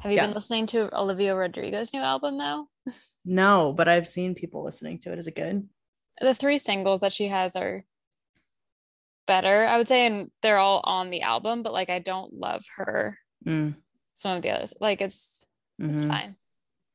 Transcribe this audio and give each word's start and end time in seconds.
Have 0.00 0.10
you 0.12 0.16
Yeah. 0.16 0.26
been 0.26 0.34
listening 0.34 0.66
to 0.66 0.94
Olivia 0.98 1.34
Rodrigo's 1.34 1.92
new 1.92 2.00
album 2.00 2.38
though? 2.38 2.68
No, 3.22 3.74
but 3.74 3.86
I've 3.86 4.08
seen 4.08 4.34
people 4.34 4.64
listening 4.64 4.98
to 5.00 5.12
it. 5.12 5.18
Is 5.18 5.26
it 5.26 5.36
good? 5.36 5.68
The 6.22 6.34
three 6.34 6.56
singles 6.56 7.02
that 7.02 7.12
she 7.12 7.28
has 7.28 7.54
are 7.54 7.84
better, 9.26 9.66
I 9.66 9.76
would 9.76 9.86
say, 9.88 10.06
and 10.06 10.30
they're 10.40 10.56
all 10.58 10.80
on 10.84 11.10
the 11.10 11.20
album, 11.20 11.62
but 11.62 11.74
like 11.74 11.90
I 11.90 11.98
don't 11.98 12.32
love 12.32 12.64
her 12.76 13.18
Mm, 13.46 13.74
some 14.14 14.36
of 14.36 14.42
the 14.42 14.50
others. 14.50 14.72
Like 14.80 15.00
it's 15.02 15.46
it's 15.78 16.00
mhm. 16.02 16.08
fine. 16.08 16.36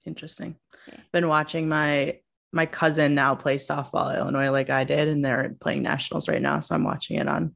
Interesting. 0.06 0.56
Yeah. 0.88 1.00
Been 1.12 1.28
watching 1.28 1.70
my 1.70 2.20
my 2.52 2.66
cousin 2.66 3.14
now 3.16 3.36
play 3.36 3.58
softball 3.58 4.12
at 4.12 4.18
Illinois 4.20 4.50
like 4.50 4.70
I 4.72 4.84
did, 4.84 5.08
and 5.08 5.24
they're 5.24 5.56
playing 5.60 5.84
nationals 5.84 6.28
right 6.28 6.42
now. 6.42 6.60
So 6.60 6.74
I'm 6.74 6.84
watching 6.84 7.18
it 7.18 7.28
on 7.28 7.56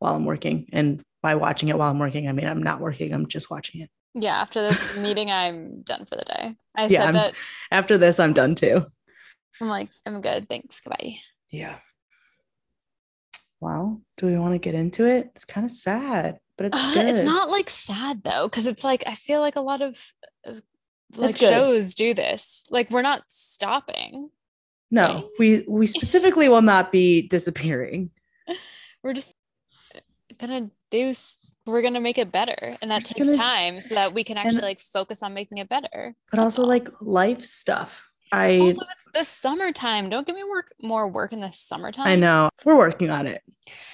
while 0.00 0.14
I'm 0.14 0.24
working. 0.26 0.68
And 0.72 1.02
by 1.22 1.34
watching 1.36 1.70
it 1.70 1.78
while 1.78 1.90
I'm 1.90 1.98
working, 1.98 2.28
I 2.28 2.32
mean 2.32 2.46
I'm 2.46 2.62
not 2.62 2.80
working, 2.80 3.12
I'm 3.14 3.26
just 3.26 3.50
watching 3.50 3.80
it. 3.80 3.90
Yeah, 4.14 4.40
after 4.40 4.60
this 4.62 4.96
meeting, 4.98 5.30
I'm 5.30 5.82
done 5.82 6.04
for 6.06 6.16
the 6.16 6.24
day. 6.24 6.56
I 6.76 6.86
Yeah, 6.86 7.00
said 7.00 7.04
I'm- 7.06 7.14
that 7.14 7.32
After 7.70 7.98
this, 7.98 8.18
I'm 8.20 8.32
done 8.32 8.54
too. 8.54 8.86
I'm 9.60 9.68
like, 9.68 9.88
I'm 10.06 10.20
good. 10.20 10.48
Thanks. 10.48 10.80
Goodbye. 10.80 11.16
Yeah. 11.50 11.76
Well, 13.60 14.02
do 14.16 14.26
we 14.26 14.36
want 14.38 14.54
to 14.54 14.58
get 14.58 14.74
into 14.74 15.06
it? 15.06 15.30
It's 15.34 15.44
kind 15.44 15.64
of 15.64 15.70
sad, 15.70 16.38
but 16.58 16.66
it's 16.66 16.78
Uh, 16.78 16.94
good. 16.94 17.08
it's 17.08 17.24
not 17.24 17.48
like 17.50 17.70
sad 17.70 18.22
though, 18.22 18.46
because 18.48 18.66
it's 18.66 18.84
like 18.84 19.04
I 19.06 19.14
feel 19.14 19.40
like 19.40 19.56
a 19.56 19.60
lot 19.62 19.80
of, 19.80 20.12
like 21.16 21.38
shows 21.38 21.94
do 21.94 22.12
this. 22.14 22.64
Like 22.70 22.90
we're 22.90 23.02
not 23.02 23.22
stopping. 23.28 24.30
No, 24.90 25.14
right? 25.14 25.24
we 25.38 25.64
we 25.68 25.86
specifically 25.98 26.48
will 26.48 26.62
not 26.62 26.92
be 26.92 27.22
disappearing. 27.28 28.10
We're 29.02 29.14
just 29.14 29.34
gonna 30.38 30.70
do. 30.90 31.12
We're 31.66 31.82
gonna 31.82 32.00
make 32.00 32.18
it 32.18 32.30
better, 32.30 32.76
and 32.82 32.90
that 32.90 33.04
takes 33.04 33.26
gonna- 33.28 33.38
time 33.38 33.80
so 33.80 33.94
that 33.94 34.12
we 34.12 34.22
can 34.24 34.36
and- 34.36 34.46
actually 34.46 34.62
like 34.62 34.80
focus 34.80 35.22
on 35.22 35.34
making 35.34 35.58
it 35.58 35.68
better. 35.68 36.14
But 36.30 36.40
also 36.40 36.62
all. 36.62 36.68
like 36.68 36.88
life 37.00 37.44
stuff. 37.44 38.08
I 38.32 38.58
also 38.58 38.82
it's 38.90 39.08
the 39.14 39.24
summertime. 39.24 40.10
Don't 40.10 40.26
give 40.26 40.34
me 40.36 40.44
work 40.44 40.72
more 40.82 41.06
work 41.08 41.32
in 41.32 41.40
the 41.40 41.52
summertime. 41.52 42.06
I 42.06 42.16
know. 42.16 42.48
We're 42.64 42.76
working 42.76 43.10
on 43.10 43.26
it. 43.26 43.42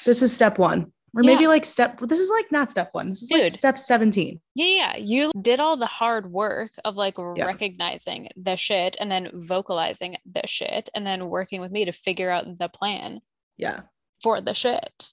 This 0.05 0.23
is 0.23 0.35
step 0.35 0.59
one. 0.59 0.93
Or 1.15 1.25
maybe 1.25 1.43
Yeah. 1.43 1.49
like 1.49 1.65
step 1.65 2.01
this 2.01 2.21
is 2.21 2.31
like 2.31 2.51
not 2.53 2.71
step 2.71 2.91
one. 2.93 3.09
This 3.11 3.23
is 3.23 3.31
like 3.33 3.49
step 3.53 3.77
17. 3.79 4.41
Yeah, 4.55 4.67
yeah. 4.67 4.97
You 4.97 5.33
did 5.41 5.59
all 5.61 5.77
the 5.77 5.87
hard 5.87 6.31
work 6.33 6.71
of 6.85 6.95
like 6.95 7.19
Yeah. 7.19 7.45
recognizing 7.47 8.29
the 8.37 8.57
shit 8.57 8.97
and 9.01 9.11
then 9.11 9.29
vocalizing 9.35 10.17
the 10.25 10.47
shit 10.47 10.89
and 10.95 11.05
then 11.07 11.29
working 11.29 11.61
with 11.61 11.73
me 11.73 11.85
to 11.85 11.93
figure 11.93 12.31
out 12.31 12.59
the 12.59 12.69
plan 12.69 13.21
Yeah. 13.59 13.81
for 14.23 14.41
the 14.41 14.55
shit. 14.55 15.11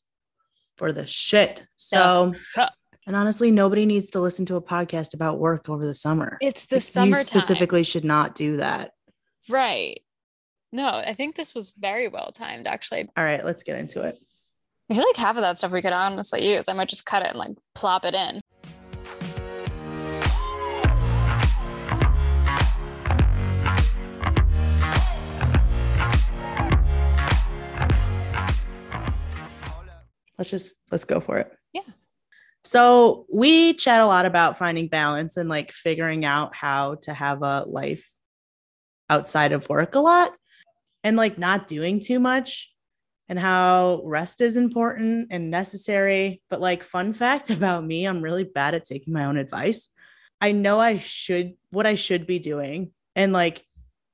For 0.77 0.91
the 0.91 1.05
shit. 1.05 1.65
So 1.75 2.33
Shut- 2.33 2.73
and 3.07 3.15
honestly, 3.15 3.51
nobody 3.51 3.85
needs 3.85 4.09
to 4.11 4.19
listen 4.19 4.45
to 4.47 4.55
a 4.57 4.61
podcast 4.61 5.13
about 5.13 5.39
work 5.39 5.69
over 5.69 5.85
the 5.85 5.93
summer. 5.93 6.37
It's 6.41 6.65
the 6.65 6.75
Like, 6.95 7.07
you 7.09 7.15
specifically 7.15 7.83
should 7.83 8.03
not 8.03 8.35
do 8.35 8.57
that. 8.57 8.91
Right. 9.49 10.01
No, 10.73 10.89
I 10.89 11.13
think 11.13 11.35
this 11.35 11.55
was 11.55 11.71
very 11.71 12.09
well 12.09 12.31
timed 12.33 12.67
actually. 12.67 13.09
All 13.15 13.23
right, 13.23 13.43
let's 13.43 13.63
get 13.63 13.79
into 13.79 14.01
it. 14.01 14.17
I 14.89 14.93
feel 14.93 15.05
like 15.05 15.15
half 15.15 15.37
of 15.37 15.41
that 15.41 15.57
stuff 15.57 15.71
we 15.71 15.81
could 15.81 15.93
honestly 15.93 16.53
use. 16.53 16.65
I 16.67 16.73
might 16.73 16.89
just 16.89 17.05
cut 17.05 17.23
it 17.23 17.29
and 17.29 17.39
like 17.39 17.55
plop 17.75 18.05
it 18.05 18.13
in. 18.13 18.41
Let's 30.37 30.49
just 30.49 30.75
let's 30.91 31.05
go 31.05 31.19
for 31.19 31.37
it. 31.37 31.51
Yeah. 31.73 31.81
So 32.63 33.25
we 33.33 33.73
chat 33.73 34.01
a 34.01 34.05
lot 34.05 34.25
about 34.25 34.57
finding 34.57 34.87
balance 34.87 35.37
and 35.37 35.49
like 35.49 35.71
figuring 35.71 36.25
out 36.25 36.55
how 36.55 36.95
to 37.03 37.13
have 37.13 37.41
a 37.41 37.63
life 37.65 38.09
outside 39.09 39.53
of 39.53 39.69
work 39.69 39.95
a 39.95 39.99
lot 39.99 40.33
and 41.03 41.15
like 41.15 41.37
not 41.37 41.67
doing 41.67 41.99
too 41.99 42.19
much 42.19 42.69
and 43.29 43.39
how 43.39 44.01
rest 44.03 44.41
is 44.41 44.57
important 44.57 45.27
and 45.31 45.49
necessary. 45.49 46.41
But 46.49 46.61
like 46.61 46.83
fun 46.83 47.13
fact 47.13 47.49
about 47.51 47.85
me, 47.85 48.05
I'm 48.05 48.21
really 48.21 48.43
bad 48.43 48.73
at 48.73 48.85
taking 48.85 49.13
my 49.13 49.25
own 49.25 49.37
advice. 49.37 49.89
I 50.39 50.51
know 50.51 50.79
I 50.79 50.97
should 50.99 51.53
what 51.71 51.87
I 51.87 51.95
should 51.95 52.27
be 52.27 52.39
doing 52.39 52.91
and 53.15 53.33
like 53.33 53.63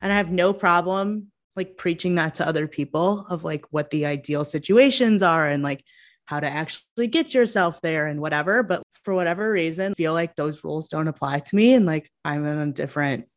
and 0.01 0.11
I 0.11 0.17
have 0.17 0.31
no 0.31 0.53
problem 0.53 1.31
like 1.55 1.77
preaching 1.77 2.15
that 2.15 2.35
to 2.35 2.47
other 2.47 2.67
people 2.67 3.25
of 3.29 3.43
like 3.43 3.65
what 3.71 3.89
the 3.89 4.05
ideal 4.05 4.43
situations 4.45 5.21
are 5.21 5.47
and 5.47 5.63
like 5.63 5.83
how 6.25 6.39
to 6.39 6.47
actually 6.47 7.07
get 7.07 7.33
yourself 7.33 7.81
there 7.81 8.07
and 8.07 8.21
whatever. 8.21 8.63
But 8.63 8.83
for 9.03 9.13
whatever 9.13 9.51
reason, 9.51 9.93
feel 9.95 10.13
like 10.13 10.35
those 10.35 10.63
rules 10.63 10.87
don't 10.87 11.07
apply 11.07 11.39
to 11.39 11.55
me. 11.55 11.73
And 11.73 11.85
like 11.85 12.09
I'm 12.23 12.45
in 12.45 12.57
a 12.57 12.71
different, 12.71 13.27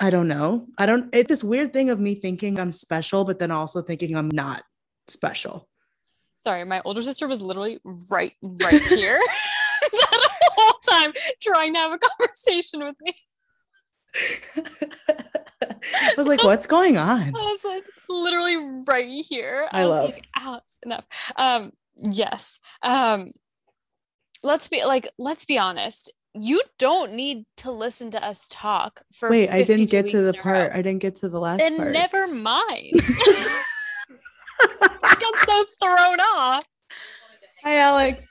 I 0.00 0.10
don't 0.10 0.28
know. 0.28 0.66
I 0.78 0.86
don't, 0.86 1.08
it's 1.12 1.28
this 1.28 1.44
weird 1.44 1.72
thing 1.72 1.90
of 1.90 1.98
me 1.98 2.14
thinking 2.14 2.58
I'm 2.58 2.72
special, 2.72 3.24
but 3.24 3.38
then 3.38 3.50
also 3.50 3.82
thinking 3.82 4.16
I'm 4.16 4.28
not 4.28 4.62
special. 5.08 5.68
Sorry, 6.44 6.64
my 6.64 6.80
older 6.84 7.02
sister 7.02 7.26
was 7.26 7.42
literally 7.42 7.80
right 8.10 8.32
right 8.42 8.80
here 8.88 9.20
that 9.92 10.28
whole 10.54 10.78
time 10.88 11.12
trying 11.42 11.72
to 11.74 11.78
have 11.80 11.92
a 11.92 11.98
conversation 11.98 12.84
with 12.84 12.96
me. 13.00 13.14
I 14.54 16.14
was 16.16 16.28
like, 16.28 16.44
what's 16.44 16.66
going 16.66 16.96
on? 16.96 17.20
I 17.20 17.30
was 17.30 17.64
like 17.64 17.84
literally 18.08 18.56
right 18.86 19.08
here. 19.24 19.68
I 19.72 19.80
was 19.82 19.88
love. 19.90 20.04
like, 20.12 20.26
"Ah, 20.36 20.60
it's 20.66 20.78
enough. 20.84 21.06
Um, 21.36 21.72
yes. 21.96 22.58
Um, 22.82 23.32
let's 24.42 24.68
be 24.68 24.84
like, 24.84 25.08
let's 25.18 25.44
be 25.44 25.58
honest. 25.58 26.12
You 26.38 26.60
don't 26.78 27.12
need 27.14 27.44
to 27.58 27.70
listen 27.70 28.10
to 28.10 28.22
us 28.22 28.46
talk 28.50 29.00
for. 29.12 29.30
Wait, 29.30 29.48
I 29.48 29.62
didn't 29.62 29.90
get 29.90 30.08
to 30.10 30.20
the 30.20 30.28
in 30.30 30.34
a 30.34 30.38
row. 30.38 30.42
part. 30.42 30.72
I 30.72 30.76
didn't 30.82 30.98
get 30.98 31.16
to 31.16 31.28
the 31.30 31.40
last 31.40 31.58
Then 31.60 31.76
part. 31.78 31.92
never 31.92 32.26
mind. 32.26 32.92
I 34.60 35.16
got 35.20 35.34
so 35.46 35.64
thrown 35.80 36.20
off. 36.20 36.64
Hi, 37.64 37.76
Alex. 37.78 38.28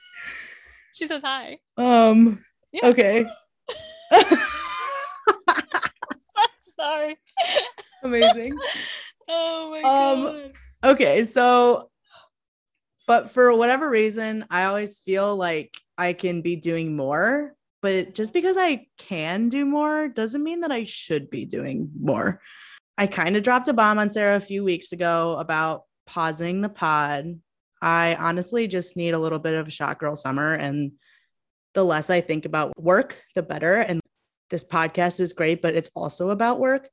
She 0.94 1.06
says 1.06 1.20
hi. 1.22 1.58
Um, 1.76 2.44
Yeah. 2.72 2.86
okay. 2.88 3.26
Sorry. 6.76 7.16
Amazing. 8.02 8.56
Oh 9.28 9.70
my 9.70 9.80
Um, 9.80 10.22
god. 10.22 10.52
Okay, 10.92 11.24
so 11.24 11.90
but 13.06 13.30
for 13.30 13.54
whatever 13.56 13.88
reason, 13.88 14.44
I 14.50 14.64
always 14.64 14.98
feel 14.98 15.36
like 15.36 15.74
I 15.96 16.12
can 16.12 16.42
be 16.42 16.56
doing 16.56 16.96
more, 16.96 17.54
but 17.80 18.14
just 18.14 18.32
because 18.32 18.56
I 18.58 18.86
can 18.98 19.48
do 19.48 19.64
more 19.64 20.08
doesn't 20.08 20.42
mean 20.42 20.60
that 20.60 20.72
I 20.72 20.84
should 20.84 21.30
be 21.30 21.44
doing 21.44 21.90
more. 22.00 22.40
I 22.98 23.06
kind 23.06 23.36
of 23.36 23.42
dropped 23.42 23.68
a 23.68 23.72
bomb 23.72 23.98
on 23.98 24.10
Sarah 24.10 24.36
a 24.36 24.40
few 24.40 24.64
weeks 24.64 24.92
ago 24.92 25.36
about 25.38 25.84
pausing 26.06 26.62
the 26.62 26.68
pod. 26.68 27.38
I 27.80 28.14
honestly 28.16 28.66
just 28.66 28.96
need 28.96 29.14
a 29.14 29.18
little 29.18 29.38
bit 29.38 29.54
of 29.54 29.68
a 29.68 29.70
shot 29.70 29.98
girl 29.98 30.16
summer 30.16 30.54
and 30.54 30.92
the 31.74 31.84
less 31.84 32.10
I 32.10 32.22
think 32.22 32.44
about 32.46 32.72
work, 32.80 33.22
the 33.34 33.42
better. 33.42 33.74
And 33.74 34.00
this 34.50 34.64
podcast 34.64 35.20
is 35.20 35.32
great, 35.34 35.60
but 35.62 35.76
it's 35.76 35.90
also 35.94 36.30
about 36.30 36.58
work. 36.58 36.88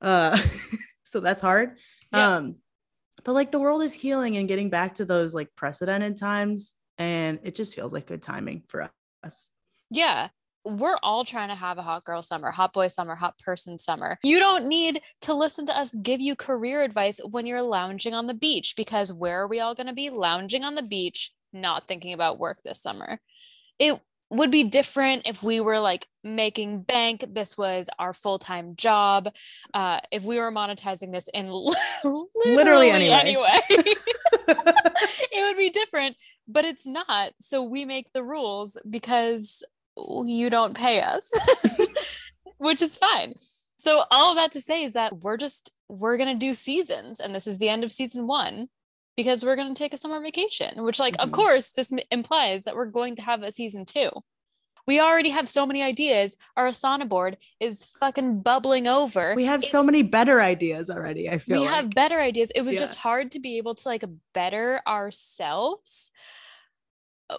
Uh 0.00 0.40
so 1.04 1.20
that's 1.20 1.42
hard. 1.42 1.76
Yeah. 2.12 2.36
Um 2.36 2.56
but 3.24 3.32
like 3.32 3.52
the 3.52 3.60
world 3.60 3.82
is 3.82 3.94
healing 3.94 4.36
and 4.36 4.48
getting 4.48 4.70
back 4.70 4.96
to 4.96 5.04
those 5.04 5.34
like 5.34 5.48
precedented 5.56 6.16
times 6.16 6.74
and 6.98 7.38
it 7.42 7.54
just 7.54 7.74
feels 7.74 7.92
like 7.92 8.06
good 8.06 8.22
timing 8.22 8.62
for 8.68 8.90
us. 9.24 9.50
Yeah. 9.90 10.28
We're 10.64 10.98
all 11.02 11.24
trying 11.24 11.48
to 11.48 11.56
have 11.56 11.78
a 11.78 11.82
hot 11.82 12.04
girl 12.04 12.22
summer, 12.22 12.52
hot 12.52 12.72
boy 12.72 12.86
summer, 12.88 13.16
hot 13.16 13.36
person 13.38 13.78
summer. 13.78 14.18
You 14.22 14.38
don't 14.38 14.68
need 14.68 15.00
to 15.22 15.34
listen 15.34 15.66
to 15.66 15.76
us 15.76 15.94
give 16.02 16.20
you 16.20 16.36
career 16.36 16.82
advice 16.82 17.20
when 17.28 17.46
you're 17.46 17.62
lounging 17.62 18.14
on 18.14 18.28
the 18.28 18.34
beach 18.34 18.74
because 18.76 19.12
where 19.12 19.42
are 19.42 19.48
we 19.48 19.58
all 19.58 19.74
going 19.74 19.88
to 19.88 19.92
be? 19.92 20.08
Lounging 20.08 20.62
on 20.62 20.76
the 20.76 20.82
beach, 20.82 21.32
not 21.52 21.88
thinking 21.88 22.12
about 22.12 22.38
work 22.38 22.58
this 22.64 22.80
summer. 22.80 23.18
It 23.80 24.00
would 24.32 24.50
be 24.50 24.64
different 24.64 25.26
if 25.26 25.42
we 25.42 25.60
were 25.60 25.78
like 25.78 26.06
making 26.24 26.82
bank. 26.82 27.24
This 27.28 27.56
was 27.56 27.88
our 27.98 28.12
full 28.12 28.38
time 28.38 28.76
job. 28.76 29.32
Uh, 29.74 30.00
if 30.10 30.24
we 30.24 30.38
were 30.38 30.50
monetizing 30.50 31.12
this 31.12 31.28
in 31.34 31.50
literally, 32.46 32.90
anyway. 32.90 33.18
anyway. 33.22 33.48
it 34.48 35.46
would 35.46 35.58
be 35.58 35.70
different, 35.70 36.16
but 36.48 36.64
it's 36.64 36.86
not. 36.86 37.32
So 37.40 37.62
we 37.62 37.84
make 37.84 38.12
the 38.12 38.22
rules 38.22 38.78
because 38.88 39.62
you 39.96 40.48
don't 40.48 40.74
pay 40.74 41.02
us, 41.02 41.30
which 42.56 42.80
is 42.80 42.96
fine. 42.96 43.34
So 43.76 44.04
all 44.10 44.30
of 44.30 44.36
that 44.36 44.52
to 44.52 44.60
say 44.60 44.82
is 44.82 44.94
that 44.94 45.22
we're 45.22 45.36
just 45.36 45.72
we're 45.88 46.16
going 46.16 46.38
to 46.38 46.46
do 46.46 46.54
seasons 46.54 47.20
and 47.20 47.34
this 47.34 47.46
is 47.46 47.58
the 47.58 47.68
end 47.68 47.84
of 47.84 47.92
season 47.92 48.26
1 48.26 48.68
because 49.16 49.44
we're 49.44 49.56
going 49.56 49.72
to 49.74 49.78
take 49.78 49.92
a 49.94 49.98
summer 49.98 50.20
vacation, 50.20 50.82
which 50.84 50.98
like 50.98 51.16
of 51.18 51.30
Mhm. 51.30 51.34
course 51.34 51.70
this 51.70 51.92
m- 51.92 51.98
implies 52.10 52.64
that 52.64 52.74
we're 52.76 52.86
going 52.86 53.16
to 53.16 53.22
have 53.22 53.42
a 53.42 53.50
season 53.52 53.84
2. 53.84 54.10
We 54.84 54.98
already 54.98 55.30
have 55.30 55.48
so 55.48 55.64
many 55.64 55.80
ideas. 55.80 56.36
Our 56.56 56.68
Asana 56.68 57.08
board 57.08 57.36
is 57.60 57.84
fucking 57.84 58.40
bubbling 58.40 58.88
over. 58.88 59.34
we 59.36 59.44
have 59.44 59.62
It's 59.62 59.70
so 59.70 59.82
many 59.84 60.02
better 60.02 60.40
ideas 60.40 60.90
already. 60.90 61.30
I 61.30 61.38
feel 61.38 61.60
we 61.60 61.66
like. 61.66 61.74
have 61.76 61.90
better 61.90 62.20
ideas 62.20 62.50
it 62.54 62.62
was 62.62 62.74
Yeah. 62.74 62.80
just 62.80 62.96
hard 62.98 63.30
to 63.32 63.38
be 63.38 63.58
able 63.58 63.74
to 63.76 63.88
like 63.88 64.02
better 64.32 64.82
ourselves 64.86 66.10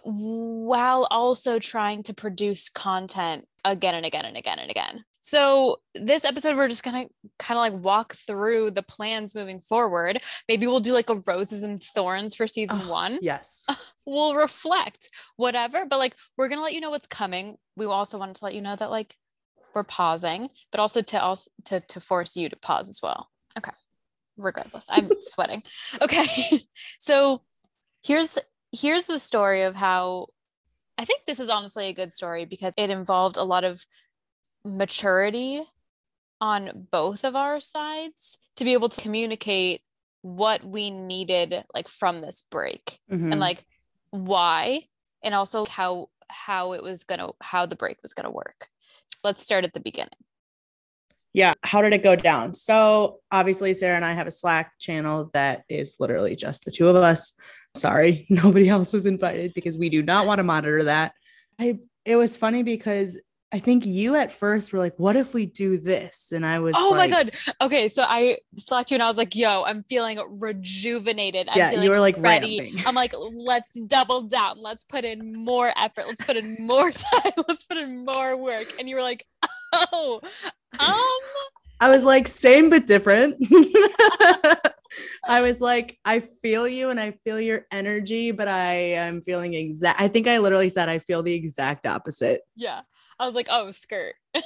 while 0.03 1.07
also 1.11 1.59
trying 1.59 2.01
to 2.03 2.13
produce 2.13 2.69
content 2.69 3.47
again 3.65 3.93
and 3.95 4.05
again 4.05 4.25
and 4.25 4.37
again 4.37 4.59
and 4.59 4.71
again. 4.71 5.05
So, 5.25 5.79
this 5.95 6.25
episode, 6.25 6.57
we're 6.57 6.67
just 6.67 6.83
gonna 6.83 7.07
kind 7.39 7.57
of 7.57 7.61
like 7.61 7.83
walk 7.83 8.13
through 8.13 8.71
the 8.71 8.83
plans 8.83 9.33
moving 9.33 9.61
forward. 9.61 10.21
Maybe 10.49 10.67
we'll 10.67 10.81
do 10.81 10.91
like 10.91 11.09
a 11.09 11.15
roses 11.25 11.63
and 11.63 11.81
thorns 11.81 12.35
for 12.35 12.45
season 12.45 12.81
Oh, 12.83 12.89
one. 12.89 13.19
Yes. 13.21 13.65
We'll 14.05 14.35
reflect, 14.35 15.07
whatever. 15.37 15.85
But 15.85 15.97
like, 15.97 16.17
we're 16.35 16.49
gonna 16.49 16.61
let 16.61 16.73
you 16.73 16.81
know 16.81 16.89
what's 16.89 17.07
coming. 17.07 17.55
We 17.77 17.85
also 17.85 18.17
wanted 18.17 18.35
to 18.35 18.43
let 18.43 18.53
you 18.53 18.59
know 18.59 18.75
that 18.75 18.91
like 18.91 19.15
we're 19.73 19.85
pausing, 19.85 20.49
but 20.71 20.81
also 20.81 21.01
to 21.01 21.23
also 21.23 21.49
to 21.65 21.79
to 21.79 21.99
force 22.01 22.35
you 22.35 22.49
to 22.49 22.57
pause 22.57 22.89
as 22.89 22.99
well. 23.01 23.29
Okay. 23.57 23.71
Regardless, 24.35 24.87
I'm 24.89 25.09
sweating. 25.19 25.63
Okay. 26.01 26.25
So 26.99 27.43
here's 28.03 28.37
here's 28.73 29.05
the 29.05 29.19
story 29.19 29.63
of 29.63 29.73
how 29.75 30.27
I 30.97 31.05
think 31.05 31.23
this 31.25 31.39
is 31.39 31.47
honestly 31.47 31.87
a 31.87 31.93
good 31.93 32.13
story 32.13 32.43
because 32.43 32.73
it 32.77 32.89
involved 32.89 33.37
a 33.37 33.43
lot 33.43 33.63
of 33.63 33.85
maturity 34.65 35.63
on 36.41 36.87
both 36.91 37.23
of 37.23 37.35
our 37.35 37.59
sides 37.59 38.37
to 38.55 38.63
be 38.63 38.73
able 38.73 38.89
to 38.89 39.01
communicate 39.01 39.81
what 40.21 40.63
we 40.63 40.89
needed 40.89 41.63
like 41.73 41.87
from 41.87 42.21
this 42.21 42.43
break 42.49 42.99
Mhm. 43.11 43.31
and 43.31 43.39
like 43.39 43.65
why 44.11 44.87
and 45.21 45.33
also 45.35 45.65
how 45.65 46.09
how 46.29 46.73
it 46.73 46.81
was 46.81 47.03
gonna 47.03 47.29
how 47.41 47.65
the 47.65 47.75
break 47.75 47.97
was 48.01 48.13
gonna 48.13 48.31
work 48.31 48.67
let's 49.23 49.43
start 49.43 49.63
at 49.65 49.73
the 49.73 49.79
beginning 49.79 50.09
yeah. 51.35 51.53
How 51.63 51.81
did 51.81 51.93
it 51.93 52.03
go 52.03 52.15
down? 52.15 52.53
So 52.53 53.19
obviously, 53.31 53.73
Sarah 53.73 53.95
and 53.95 54.05
I 54.05 54.13
have 54.13 54.27
a 54.27 54.31
Slack 54.31 54.71
channel 54.79 55.31
that 55.33 55.63
is 55.67 55.95
literally 55.99 56.35
just 56.35 56.63
the 56.63 56.69
two 56.69 56.87
of 56.87 56.95
us. 56.95 57.33
Sorry, 57.75 58.27
nobody 58.29 58.69
else 58.69 58.93
is 58.93 59.07
invited 59.07 59.55
because 59.55 59.75
we 59.75 59.89
do 59.89 60.03
not 60.03 60.27
want 60.27 60.37
to 60.37 60.43
monitor 60.43 60.83
that. 60.83 61.13
I 61.59 61.79
it 62.05 62.17
was 62.17 62.37
funny 62.37 62.61
because 62.61 63.17
I 63.53 63.59
think 63.59 63.85
you 63.85 64.15
at 64.15 64.31
first 64.31 64.73
were 64.73 64.79
like, 64.79 64.97
"What 64.97 65.15
if 65.15 65.33
we 65.33 65.45
do 65.45 65.77
this?" 65.77 66.31
And 66.31 66.43
I 66.45 66.57
was, 66.59 66.75
oh 66.77 66.89
like, 66.91 67.11
my 67.11 67.15
god 67.15 67.31
okay 67.61 67.87
so 67.87 68.03
i 68.07 68.37
slacked 68.57 68.89
you 68.89 68.95
and 68.95 69.03
i 69.03 69.07
was 69.07 69.17
like 69.17 69.35
yo 69.35 69.63
i'm 69.63 69.83
feeling 69.89 70.19
rejuvenated 70.39 71.47
I'm 71.49 71.57
Yeah, 71.57 71.69
feeling 71.69 71.83
you 71.85 71.89
were 71.91 71.99
like 71.99 72.15
ready 72.17 72.59
ramping. 72.59 72.83
i'm 72.87 72.95
like 72.95 73.13
let's 73.19 73.71
double 73.87 74.23
down 74.23 74.57
let's 74.61 74.83
put 74.83 75.05
in 75.05 75.33
more 75.33 75.71
effort 75.77 76.07
let's 76.07 76.23
put 76.23 76.35
in 76.37 76.55
more 76.59 76.89
time 77.13 77.31
let's 77.47 77.63
put 77.63 77.77
in 77.77 78.03
more 78.05 78.35
work 78.37 78.67
and 78.79 78.89
you 78.89 78.95
were 78.95 79.01
like 79.01 79.25
oh 79.93 80.19
um 80.79 80.95
I 81.79 81.89
was 81.89 82.05
like, 82.05 82.29
same 82.29 82.69
but 82.69 82.87
different. 82.87 83.35
I 85.27 85.41
was 85.41 85.59
like, 85.59 85.97
I 86.05 86.21
feel 86.41 86.65
you 86.65 86.91
and 86.91 86.99
I 86.99 87.11
feel 87.25 87.41
your 87.41 87.65
energy, 87.73 88.31
but 88.31 88.47
I 88.47 88.73
am 88.93 89.21
feeling 89.21 89.53
exact. 89.53 89.99
I 89.99 90.07
think 90.07 90.25
I 90.27 90.37
literally 90.37 90.69
said 90.69 90.87
I 90.87 90.99
feel 90.99 91.23
the 91.23 91.33
exact 91.33 91.85
opposite. 91.85 92.41
yeah 92.55 92.81
i 93.23 93.25
was 93.25 93.35
like 93.35 93.47
oh 93.49 93.71
skirt 93.71 94.15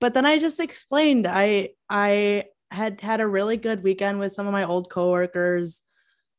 But 0.00 0.14
then 0.14 0.26
I 0.26 0.38
just 0.38 0.60
explained 0.60 1.26
I 1.26 1.70
I 1.88 2.44
had 2.70 3.00
had 3.00 3.20
a 3.20 3.26
really 3.26 3.56
good 3.56 3.82
weekend 3.82 4.18
with 4.18 4.34
some 4.34 4.46
of 4.46 4.52
my 4.52 4.64
old 4.64 4.90
coworkers 4.90 5.82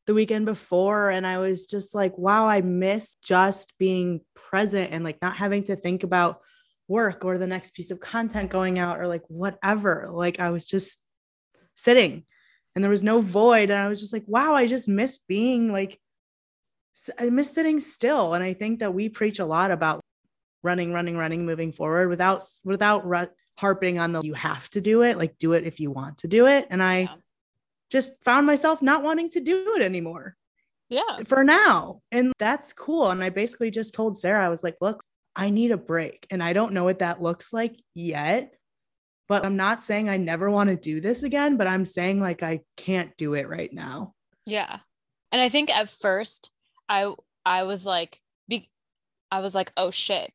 the 0.06 0.14
weekend 0.14 0.46
before 0.46 1.10
and 1.10 1.26
I 1.26 1.38
was 1.38 1.66
just 1.66 1.94
like, 1.94 2.16
wow, 2.16 2.46
I 2.46 2.60
miss 2.60 3.16
just 3.22 3.76
being 3.78 4.20
present 4.34 4.92
and 4.92 5.04
like 5.04 5.20
not 5.20 5.36
having 5.36 5.64
to 5.64 5.76
think 5.76 6.02
about 6.02 6.40
work 6.86 7.24
or 7.24 7.36
the 7.36 7.46
next 7.46 7.74
piece 7.74 7.90
of 7.90 8.00
content 8.00 8.50
going 8.50 8.78
out 8.78 8.98
or 8.98 9.06
like 9.06 9.22
whatever. 9.28 10.08
Like 10.10 10.40
I 10.40 10.50
was 10.50 10.64
just 10.64 11.02
sitting 11.74 12.24
and 12.74 12.82
there 12.82 12.90
was 12.90 13.04
no 13.04 13.20
void 13.20 13.70
and 13.70 13.78
I 13.78 13.88
was 13.88 14.00
just 14.00 14.12
like, 14.12 14.24
wow, 14.26 14.54
I 14.54 14.66
just 14.66 14.88
miss 14.88 15.18
being 15.18 15.72
like 15.72 16.00
I 17.18 17.30
miss 17.30 17.52
sitting 17.52 17.80
still 17.80 18.34
and 18.34 18.42
I 18.42 18.54
think 18.54 18.80
that 18.80 18.94
we 18.94 19.08
preach 19.08 19.38
a 19.38 19.44
lot 19.44 19.70
about 19.70 20.00
running 20.62 20.92
running 20.92 21.16
running 21.16 21.46
moving 21.46 21.72
forward 21.72 22.08
without 22.08 22.42
without 22.64 23.06
ru- 23.06 23.28
harping 23.56 23.98
on 23.98 24.12
the 24.12 24.20
you 24.22 24.34
have 24.34 24.68
to 24.70 24.80
do 24.80 25.02
it 25.02 25.16
like 25.18 25.38
do 25.38 25.52
it 25.52 25.64
if 25.64 25.80
you 25.80 25.90
want 25.90 26.18
to 26.18 26.28
do 26.28 26.46
it 26.46 26.66
and 26.70 26.82
I 26.82 27.00
Yeah. 27.00 27.14
just 27.90 28.12
found 28.24 28.46
myself 28.46 28.82
not 28.82 29.02
wanting 29.02 29.30
to 29.30 29.40
do 29.40 29.74
it 29.76 29.82
anymore 29.82 30.36
yeah 30.88 31.18
for 31.26 31.44
now. 31.44 32.00
And 32.10 32.32
that's 32.38 32.72
cool. 32.72 33.10
And 33.10 33.22
I 33.22 33.28
basically 33.30 33.70
just 33.70 33.92
told 33.94 34.16
Sarah, 34.16 34.44
I 34.46 34.48
was 34.48 34.64
like, 34.64 34.76
look, 34.80 35.04
I 35.36 35.50
need 35.50 35.70
a 35.70 35.76
break. 35.76 36.26
And 36.30 36.42
I 36.42 36.54
don't 36.54 36.72
know 36.72 36.84
what 36.84 37.00
that 37.00 37.20
looks 37.20 37.52
like 37.52 37.76
yet. 37.94 38.54
But 39.28 39.44
I'm 39.44 39.56
not 39.56 39.84
saying 39.84 40.08
I 40.08 40.16
never 40.16 40.48
want 40.50 40.70
to 40.70 40.76
do 40.76 41.02
this 41.02 41.22
again, 41.22 41.58
but 41.58 41.66
I'm 41.66 41.84
saying 41.84 42.20
like 42.20 42.42
I 42.42 42.62
can't 42.78 43.14
do 43.18 43.34
it 43.34 43.46
right 43.50 43.70
now. 43.70 44.14
Yeah. 44.46 44.78
And 45.30 45.42
I 45.42 45.50
think 45.50 45.68
at 45.76 45.90
first 45.90 46.50
I 46.88 47.12
I 47.44 47.64
was 47.64 47.84
like 47.84 48.22
be, 48.48 48.70
I 49.30 49.40
was 49.40 49.54
like, 49.54 49.70
"Oh 49.76 49.90
shit, 49.90 50.32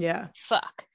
Yeah. 0.00 0.28
fuck." 0.34 0.86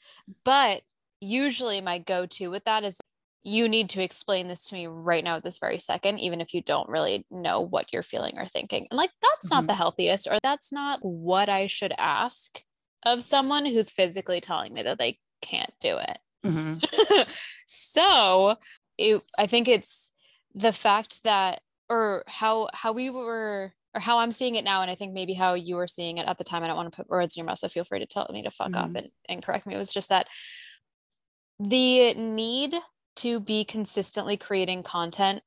But 0.44 0.84
usually 1.22 1.82
my 1.82 2.00
go-to 2.00 2.50
with 2.50 2.66
that 2.66 2.84
is 2.84 3.00
you 3.44 3.68
need 3.68 3.90
to 3.90 4.02
explain 4.04 4.48
this 4.48 4.68
to 4.70 4.76
me 4.76 4.88
right 4.88 5.24
now 5.24 5.36
at 5.38 5.44
this 5.44 5.58
very 5.58 5.80
second 5.80 6.20
even 6.20 6.40
if 6.42 6.54
you 6.54 6.62
don't 6.62 6.88
really 6.90 7.26
know 7.30 7.60
what 7.62 7.92
you're 7.94 8.04
feeling 8.04 8.38
or 8.38 8.46
thinking. 8.46 8.88
And 8.90 8.98
like 8.98 9.12
that's 9.22 9.52
not 9.52 9.66
Mhm. 9.66 9.68
the 9.68 9.74
healthiest 9.76 10.28
or 10.28 10.38
that's 10.44 10.72
not 10.72 11.00
what 11.04 11.50
I 11.50 11.68
should 11.68 11.94
ask 11.98 12.64
of 13.06 13.22
someone 13.24 13.66
who's 13.66 13.90
physically 13.90 14.40
telling 14.42 14.74
me 14.74 14.82
that 14.84 14.98
they 14.98 15.20
can't 15.42 15.74
do 15.82 15.98
it. 15.98 16.20
Mhm. 16.46 16.80
so 17.68 18.58
it, 18.98 19.22
I 19.38 19.48
think 19.48 19.68
it's 19.68 20.12
the 20.54 20.72
fact 20.74 21.24
that, 21.24 21.62
or 21.90 22.24
how 22.28 22.70
how 22.74 22.92
we 22.94 23.10
were, 23.10 23.74
or 23.96 24.02
how 24.02 24.18
I'm 24.20 24.32
seeing 24.32 24.56
it 24.56 24.64
now, 24.66 24.82
and 24.82 24.90
I 24.90 24.96
think 24.96 25.14
maybe 25.14 25.34
how 25.34 25.54
you 25.54 25.76
were 25.76 25.88
seeing 25.88 26.18
it 26.18 26.28
at 26.28 26.38
the 26.38 26.44
time. 26.44 26.64
I 26.64 26.68
don't 26.68 26.76
want 26.76 26.92
to 26.92 26.96
put 26.96 27.10
words 27.10 27.36
in 27.36 27.42
your 27.42 27.46
mouth, 27.48 27.60
so 27.60 27.68
feel 27.70 27.84
free 27.84 28.00
to 28.00 28.06
tell 28.06 28.28
me 28.32 28.42
to 28.44 28.52
fuck 28.52 28.76
off 28.76 28.92
Mhm. 28.92 28.96
and, 28.98 29.10
and 29.30 29.44
correct 29.44 29.66
me. 29.68 29.76
It 29.76 29.78
was 29.78 29.94
just 29.94 30.10
that 30.10 30.28
the 31.60 32.14
need 32.16 32.76
to 33.18 33.40
be 33.40 33.64
consistently 33.64 34.38
creating 34.38 34.84
content 34.84 35.44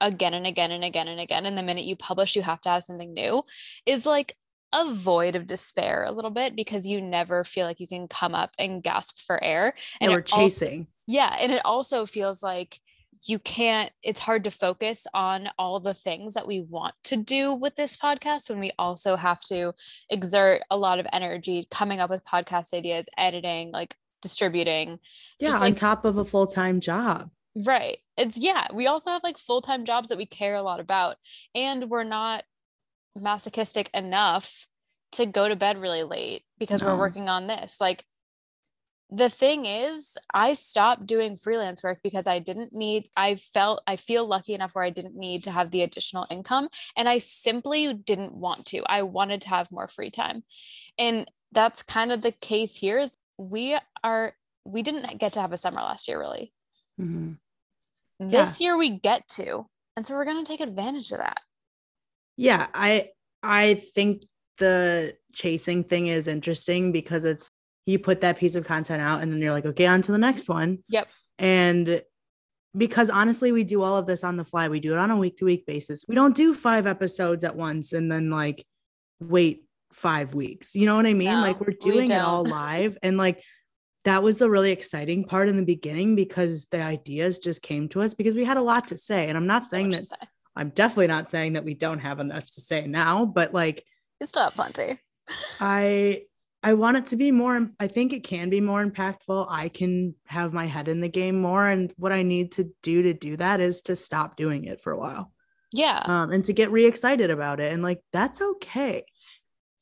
again 0.00 0.34
and 0.34 0.46
again 0.46 0.70
and 0.70 0.84
again 0.84 1.08
and 1.08 1.18
again, 1.20 1.46
and 1.46 1.56
the 1.56 1.62
minute 1.62 1.84
you 1.84 1.96
publish, 1.96 2.36
you 2.36 2.42
have 2.42 2.60
to 2.60 2.68
have 2.68 2.84
something 2.84 3.14
new, 3.14 3.42
is 3.86 4.06
like 4.06 4.36
a 4.74 4.90
void 4.92 5.34
of 5.34 5.46
despair 5.46 6.04
a 6.04 6.12
little 6.12 6.30
bit 6.30 6.54
because 6.54 6.86
you 6.86 7.00
never 7.00 7.42
feel 7.42 7.66
like 7.66 7.80
you 7.80 7.88
can 7.88 8.06
come 8.06 8.34
up 8.34 8.50
and 8.58 8.82
gasp 8.82 9.18
for 9.18 9.42
air. 9.42 9.74
And 10.00 10.12
it 10.12 10.14
we're 10.14 10.20
also- 10.20 10.36
chasing. 10.36 10.86
yeah. 11.06 11.34
And 11.40 11.50
it 11.50 11.62
also 11.64 12.04
feels 12.04 12.42
like 12.42 12.78
you 13.26 13.38
can't, 13.38 13.90
it's 14.02 14.20
hard 14.20 14.44
to 14.44 14.50
focus 14.50 15.06
on 15.14 15.48
all 15.58 15.80
the 15.80 15.94
things 15.94 16.34
that 16.34 16.46
we 16.46 16.60
want 16.60 16.94
to 17.04 17.16
do 17.16 17.52
with 17.52 17.76
this 17.76 17.96
podcast 17.96 18.48
when 18.48 18.60
we 18.60 18.72
also 18.78 19.16
have 19.16 19.40
to 19.44 19.72
exert 20.10 20.62
a 20.70 20.78
lot 20.78 20.98
of 21.00 21.06
energy 21.12 21.66
coming 21.70 22.00
up 22.00 22.10
with 22.10 22.24
podcast 22.24 22.74
ideas, 22.74 23.08
editing, 23.16 23.70
like 23.72 23.96
distributing. 24.22 24.98
yeah. 25.38 25.48
just, 25.48 25.62
on 25.62 25.74
top 25.74 26.04
of 26.04 26.16
a 26.18 26.24
full 26.24 26.46
time 26.46 26.80
job. 26.80 27.30
Right. 27.54 27.98
It's, 28.16 28.38
yeah. 28.38 28.66
We 28.72 28.86
also 28.86 29.10
have 29.10 29.22
like 29.24 29.38
full 29.38 29.62
time 29.62 29.84
jobs 29.84 30.10
that 30.10 30.18
we 30.18 30.26
care 30.26 30.54
a 30.54 30.62
lot 30.62 30.80
about. 30.80 31.16
And 31.54 31.90
we're 31.90 32.04
not 32.04 32.44
masochistic 33.16 33.90
enough 33.94 34.66
to 35.12 35.26
go 35.26 35.48
to 35.48 35.56
bed 35.56 35.80
really 35.80 36.02
late 36.04 36.42
because 36.58 36.82
No. 36.82 36.88
we're 36.88 36.98
working 36.98 37.28
on 37.28 37.46
this. 37.46 37.80
Like, 37.80 38.04
the 39.10 39.30
thing 39.30 39.64
is, 39.64 40.18
I 40.34 40.52
stopped 40.52 41.06
doing 41.06 41.36
freelance 41.36 41.82
work 41.82 42.00
because 42.02 42.26
I 42.26 42.40
didn't 42.40 42.74
need, 42.74 43.08
I 43.16 43.36
felt, 43.36 43.82
I 43.86 43.96
feel 43.96 44.26
lucky 44.26 44.54
enough 44.54 44.74
where 44.74 44.84
I 44.84 44.90
didn't 44.90 45.16
need 45.16 45.44
to 45.44 45.50
have 45.50 45.70
the 45.70 45.82
additional 45.82 46.26
income. 46.30 46.68
And 46.96 47.08
I 47.08 47.18
simply 47.18 47.94
didn't 47.94 48.34
want 48.34 48.66
to. 48.66 48.82
I 48.86 49.02
wanted 49.02 49.40
to 49.42 49.48
have 49.48 49.72
more 49.72 49.88
free 49.88 50.10
time. 50.10 50.44
And 50.98 51.30
that's 51.52 51.82
kind 51.82 52.12
of 52.12 52.20
the 52.20 52.32
case 52.32 52.76
here 52.76 52.98
is 52.98 53.16
we 53.38 53.78
are, 54.04 54.34
we 54.64 54.82
didn't 54.82 55.18
get 55.18 55.32
to 55.34 55.40
have 55.40 55.52
a 55.52 55.56
summer 55.56 55.80
last 55.80 56.06
year, 56.08 56.18
really. 56.18 56.52
Mhm. 57.00 57.38
This 58.20 58.60
year 58.60 58.76
we 58.76 58.90
get 58.90 59.26
to. 59.28 59.66
And 59.96 60.04
so 60.04 60.14
we're 60.14 60.24
going 60.24 60.44
to 60.44 60.50
take 60.50 60.60
advantage 60.60 61.12
of 61.12 61.18
that. 61.18 61.38
Yeah, 62.36 62.68
I 62.74 63.10
I 63.42 63.74
think 63.94 64.22
the 64.58 65.16
chasing 65.32 65.84
thing 65.84 66.08
is 66.08 66.28
interesting 66.28 66.92
because 66.92 67.24
it's 67.24 67.50
you 67.88 67.98
put 67.98 68.20
that 68.20 68.36
piece 68.36 68.54
of 68.54 68.66
content 68.66 69.00
out 69.00 69.22
and 69.22 69.32
then 69.32 69.40
you're 69.40 69.52
like, 69.52 69.64
okay, 69.64 69.86
on 69.86 70.02
to 70.02 70.12
the 70.12 70.18
next 70.18 70.46
one. 70.46 70.84
Yep. 70.90 71.08
And 71.38 72.02
because 72.76 73.08
honestly, 73.08 73.50
we 73.50 73.64
do 73.64 73.80
all 73.80 73.96
of 73.96 74.06
this 74.06 74.22
on 74.22 74.36
the 74.36 74.44
fly. 74.44 74.68
We 74.68 74.78
do 74.78 74.92
it 74.92 74.98
on 74.98 75.10
a 75.10 75.16
week 75.16 75.36
to 75.38 75.46
week 75.46 75.64
basis. 75.64 76.04
We 76.06 76.14
don't 76.14 76.36
do 76.36 76.52
five 76.52 76.86
episodes 76.86 77.44
at 77.44 77.56
once 77.56 77.94
and 77.94 78.12
then 78.12 78.28
like 78.28 78.66
wait 79.20 79.64
five 79.90 80.34
weeks. 80.34 80.74
You 80.74 80.84
know 80.84 80.96
what 80.96 81.06
I 81.06 81.14
mean? 81.14 81.32
No, 81.32 81.40
like 81.40 81.60
we're 81.60 81.68
we 81.68 81.92
doing 81.92 82.10
it 82.10 82.20
all 82.20 82.44
live. 82.48 82.98
And 83.02 83.16
like 83.16 83.42
that 84.04 84.22
was 84.22 84.36
the 84.36 84.50
really 84.50 84.70
exciting 84.70 85.24
part 85.24 85.48
in 85.48 85.56
the 85.56 85.64
beginning 85.64 86.14
because 86.14 86.66
the 86.66 86.82
ideas 86.82 87.38
just 87.38 87.62
came 87.62 87.88
to 87.88 88.02
us 88.02 88.12
because 88.12 88.36
we 88.36 88.44
had 88.44 88.58
a 88.58 88.62
lot 88.62 88.88
to 88.88 88.98
say. 88.98 89.28
And 89.30 89.36
I'm 89.38 89.46
not 89.46 89.62
saying 89.62 89.90
that 89.90 90.04
say. 90.04 90.16
I'm 90.54 90.68
definitely 90.70 91.06
not 91.06 91.30
saying 91.30 91.54
that 91.54 91.64
we 91.64 91.72
don't 91.72 92.00
have 92.00 92.20
enough 92.20 92.50
to 92.50 92.60
say 92.60 92.86
now, 92.86 93.24
but 93.24 93.54
like 93.54 93.82
We 94.20 94.26
still 94.26 94.42
have 94.42 94.54
plenty. 94.54 95.00
I 95.58 96.24
I 96.68 96.74
want 96.74 96.98
it 96.98 97.06
to 97.06 97.16
be 97.16 97.30
more 97.30 97.66
I 97.80 97.86
think 97.86 98.12
it 98.12 98.24
can 98.24 98.50
be 98.50 98.60
more 98.60 98.84
impactful. 98.84 99.46
I 99.48 99.70
can 99.70 100.14
have 100.26 100.52
my 100.52 100.66
head 100.66 100.88
in 100.88 101.00
the 101.00 101.08
game 101.08 101.40
more 101.40 101.66
and 101.66 101.90
what 101.96 102.12
I 102.12 102.22
need 102.22 102.52
to 102.52 102.70
do 102.82 103.00
to 103.04 103.14
do 103.14 103.38
that 103.38 103.60
is 103.60 103.80
to 103.82 103.96
stop 103.96 104.36
doing 104.36 104.66
it 104.66 104.82
for 104.82 104.92
a 104.92 104.98
while. 104.98 105.32
Yeah. 105.72 106.02
Um 106.04 106.30
and 106.30 106.44
to 106.44 106.52
get 106.52 106.70
re-excited 106.70 107.30
about 107.30 107.58
it 107.58 107.72
and 107.72 107.82
like 107.82 108.00
that's 108.12 108.42
okay. 108.42 109.06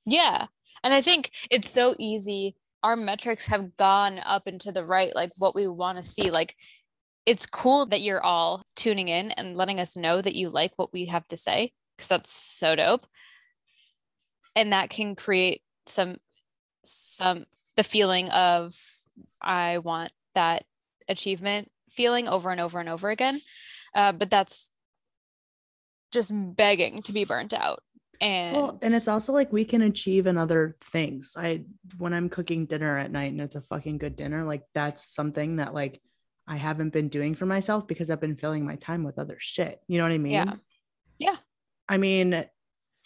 Yeah. 0.04 0.46
And 0.84 0.94
I 0.94 1.02
think 1.02 1.32
it's 1.50 1.68
so 1.68 1.96
easy. 1.98 2.54
Our 2.84 2.94
metrics 2.94 3.48
have 3.48 3.76
gone 3.76 4.20
up 4.24 4.46
into 4.46 4.70
the 4.70 4.84
right, 4.84 5.12
like 5.12 5.32
what 5.38 5.56
we 5.56 5.66
want 5.66 5.98
to 5.98 6.08
see. 6.08 6.30
Like 6.30 6.54
it's 7.26 7.46
cool 7.46 7.86
that 7.86 8.02
you're 8.02 8.22
all 8.22 8.64
tuning 8.76 9.08
in 9.08 9.32
and 9.32 9.56
letting 9.56 9.80
us 9.80 9.96
know 9.96 10.22
that 10.22 10.36
you 10.36 10.50
like 10.50 10.72
what 10.76 10.92
we 10.92 11.06
have 11.06 11.26
to 11.28 11.36
say, 11.36 11.72
because 11.96 12.10
that's 12.10 12.30
so 12.30 12.76
dope. 12.76 13.08
And 14.54 14.72
that 14.72 14.88
can 14.88 15.16
create 15.16 15.62
some 15.86 16.18
some 16.86 17.46
the 17.76 17.84
feeling 17.84 18.28
of 18.30 18.74
I 19.40 19.78
want 19.78 20.12
that 20.34 20.64
achievement 21.08 21.70
feeling 21.90 22.28
over 22.28 22.50
and 22.50 22.60
over 22.60 22.80
and 22.80 22.88
over 22.88 23.10
again. 23.10 23.40
Uh, 23.94 24.12
but 24.12 24.30
that's 24.30 24.70
just 26.12 26.32
begging 26.34 27.02
to 27.02 27.12
be 27.12 27.24
burnt 27.24 27.54
out. 27.54 27.82
And 28.20 28.56
well, 28.56 28.78
and 28.82 28.94
it's 28.94 29.08
also 29.08 29.32
like 29.32 29.52
we 29.52 29.64
can 29.64 29.82
achieve 29.82 30.26
in 30.26 30.38
other 30.38 30.76
things. 30.90 31.34
I 31.38 31.64
when 31.98 32.14
i'm 32.14 32.30
cooking 32.30 32.64
dinner 32.64 32.96
at 32.96 33.10
night 33.10 33.32
and 33.32 33.42
it's 33.42 33.56
a 33.56 33.60
fucking 33.60 33.98
good 33.98 34.16
dinner 34.16 34.44
like 34.44 34.62
that's 34.74 35.14
something 35.14 35.56
that 35.56 35.74
like 35.74 36.00
i 36.48 36.56
haven't 36.56 36.94
been 36.94 37.08
doing 37.08 37.34
for 37.34 37.44
myself 37.44 37.86
because 37.86 38.08
i've 38.08 38.20
been 38.20 38.36
filling 38.36 38.64
my 38.64 38.76
time 38.76 39.04
with 39.04 39.18
other 39.18 39.36
shit. 39.38 39.80
You 39.86 39.98
know 39.98 40.04
what 40.04 40.12
i 40.12 40.18
mean? 40.18 40.32
Yeah. 40.32 40.54
Yeah. 41.18 41.36
I 41.88 41.98
mean 41.98 42.46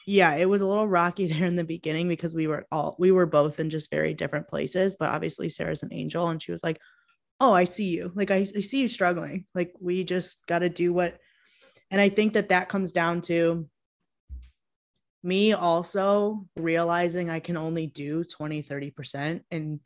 yeah 0.06 0.34
it 0.34 0.48
was 0.48 0.62
a 0.62 0.66
little 0.66 0.88
rocky 0.88 1.26
there 1.32 1.46
in 1.46 1.56
the 1.56 1.64
beginning 1.64 2.08
because 2.08 2.34
we 2.34 2.46
were 2.46 2.66
all 2.70 2.96
we 2.98 3.10
were 3.10 3.26
both 3.26 3.60
in 3.60 3.70
just 3.70 3.90
very 3.90 4.14
different 4.14 4.48
places 4.48 4.96
but 4.98 5.10
obviously 5.10 5.48
sarah's 5.48 5.82
an 5.82 5.92
angel 5.92 6.28
and 6.28 6.42
she 6.42 6.52
was 6.52 6.62
like 6.62 6.80
oh 7.40 7.52
i 7.52 7.64
see 7.64 7.88
you 7.88 8.12
like 8.14 8.30
i, 8.30 8.36
I 8.36 8.60
see 8.60 8.82
you 8.82 8.88
struggling 8.88 9.46
like 9.54 9.74
we 9.80 10.04
just 10.04 10.46
got 10.46 10.60
to 10.60 10.68
do 10.68 10.92
what 10.92 11.18
and 11.90 12.00
i 12.00 12.08
think 12.08 12.34
that 12.34 12.50
that 12.50 12.68
comes 12.68 12.92
down 12.92 13.20
to 13.22 13.68
me 15.22 15.52
also 15.52 16.46
realizing 16.56 17.28
I 17.30 17.40
can 17.40 17.56
only 17.56 17.86
do 17.86 18.24
20, 18.24 18.62
30%, 18.62 19.42
and 19.50 19.80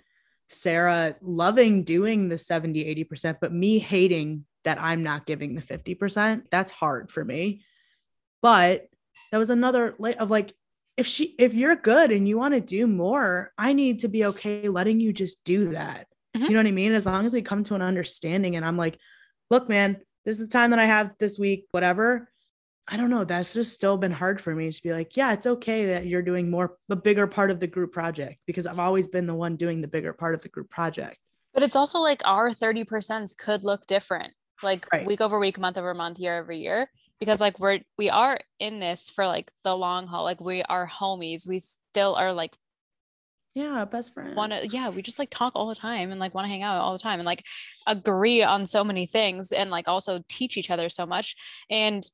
Sarah 0.48 1.16
loving 1.20 1.82
doing 1.82 2.28
the 2.28 2.38
70, 2.38 3.04
80%, 3.04 3.38
but 3.40 3.52
me 3.52 3.78
hating 3.78 4.44
that 4.64 4.78
I'm 4.80 5.02
not 5.02 5.26
giving 5.26 5.54
the 5.54 5.62
50%. 5.62 6.44
That's 6.50 6.72
hard 6.72 7.10
for 7.10 7.24
me. 7.24 7.62
But 8.42 8.88
that 9.34 9.38
was 9.38 9.50
another 9.50 9.96
of 10.20 10.30
like, 10.30 10.54
if 10.96 11.08
she, 11.08 11.34
if 11.40 11.54
you're 11.54 11.74
good 11.74 12.12
and 12.12 12.28
you 12.28 12.38
want 12.38 12.54
to 12.54 12.60
do 12.60 12.86
more, 12.86 13.52
I 13.58 13.72
need 13.72 13.98
to 13.98 14.08
be 14.08 14.26
okay 14.26 14.68
letting 14.68 15.00
you 15.00 15.12
just 15.12 15.42
do 15.42 15.70
that. 15.70 16.06
Mm-hmm. 16.36 16.44
You 16.44 16.50
know 16.52 16.60
what 16.60 16.68
I 16.68 16.70
mean? 16.70 16.92
As 16.92 17.04
long 17.04 17.24
as 17.24 17.32
we 17.32 17.42
come 17.42 17.64
to 17.64 17.74
an 17.74 17.82
understanding 17.82 18.54
and 18.54 18.64
I'm 18.64 18.76
like, 18.76 18.96
look, 19.50 19.68
man, 19.68 19.96
this 20.24 20.38
is 20.38 20.46
the 20.46 20.52
time 20.52 20.70
that 20.70 20.78
I 20.78 20.84
have 20.84 21.10
this 21.18 21.36
week, 21.36 21.66
whatever 21.72 22.30
I 22.86 22.96
don't 22.96 23.10
know. 23.10 23.24
That's 23.24 23.52
just 23.52 23.72
still 23.72 23.96
been 23.96 24.12
hard 24.12 24.40
for 24.40 24.54
me 24.54 24.70
to 24.70 24.82
be 24.84 24.92
like, 24.92 25.16
yeah, 25.16 25.32
it's 25.32 25.48
okay 25.48 25.86
that 25.86 26.06
you're 26.06 26.22
doing 26.22 26.48
more, 26.48 26.76
the 26.86 26.94
bigger 26.94 27.26
part 27.26 27.50
of 27.50 27.58
the 27.58 27.66
group 27.66 27.92
project 27.92 28.38
because 28.46 28.64
I've 28.64 28.78
always 28.78 29.08
been 29.08 29.26
the 29.26 29.34
one 29.34 29.56
doing 29.56 29.80
the 29.80 29.88
bigger 29.88 30.12
part 30.12 30.36
of 30.36 30.42
the 30.42 30.48
group 30.48 30.70
project. 30.70 31.16
But 31.54 31.64
it's 31.64 31.74
also 31.74 31.98
like 31.98 32.22
our 32.24 32.50
30% 32.50 33.36
could 33.36 33.64
look 33.64 33.88
different, 33.88 34.32
like 34.62 34.86
right. 34.92 35.06
week 35.06 35.20
over 35.20 35.40
week, 35.40 35.58
month 35.58 35.76
over 35.76 35.92
month, 35.92 36.20
year 36.20 36.40
over 36.40 36.52
year, 36.52 36.88
because 37.20 37.40
like 37.40 37.58
we're, 37.58 37.80
we 37.98 38.10
are 38.10 38.38
in 38.58 38.80
this 38.80 39.10
for 39.10 39.26
like 39.26 39.50
the 39.62 39.76
long 39.76 40.06
haul. 40.06 40.24
Like 40.24 40.40
we 40.40 40.62
are 40.62 40.88
homies. 40.88 41.46
We 41.46 41.58
still 41.58 42.14
are 42.14 42.32
like, 42.32 42.56
yeah, 43.54 43.84
best 43.84 44.14
friends. 44.14 44.34
Want 44.34 44.52
to, 44.52 44.66
yeah, 44.66 44.88
we 44.88 45.00
just 45.00 45.18
like 45.18 45.30
talk 45.30 45.52
all 45.54 45.68
the 45.68 45.76
time 45.76 46.10
and 46.10 46.18
like 46.18 46.34
want 46.34 46.46
to 46.46 46.50
hang 46.50 46.62
out 46.62 46.80
all 46.80 46.92
the 46.92 46.98
time 46.98 47.20
and 47.20 47.26
like 47.26 47.44
agree 47.86 48.42
on 48.42 48.66
so 48.66 48.82
many 48.82 49.06
things 49.06 49.52
and 49.52 49.70
like 49.70 49.86
also 49.86 50.24
teach 50.28 50.56
each 50.56 50.70
other 50.70 50.88
so 50.88 51.06
much. 51.06 51.36
And 51.70 52.04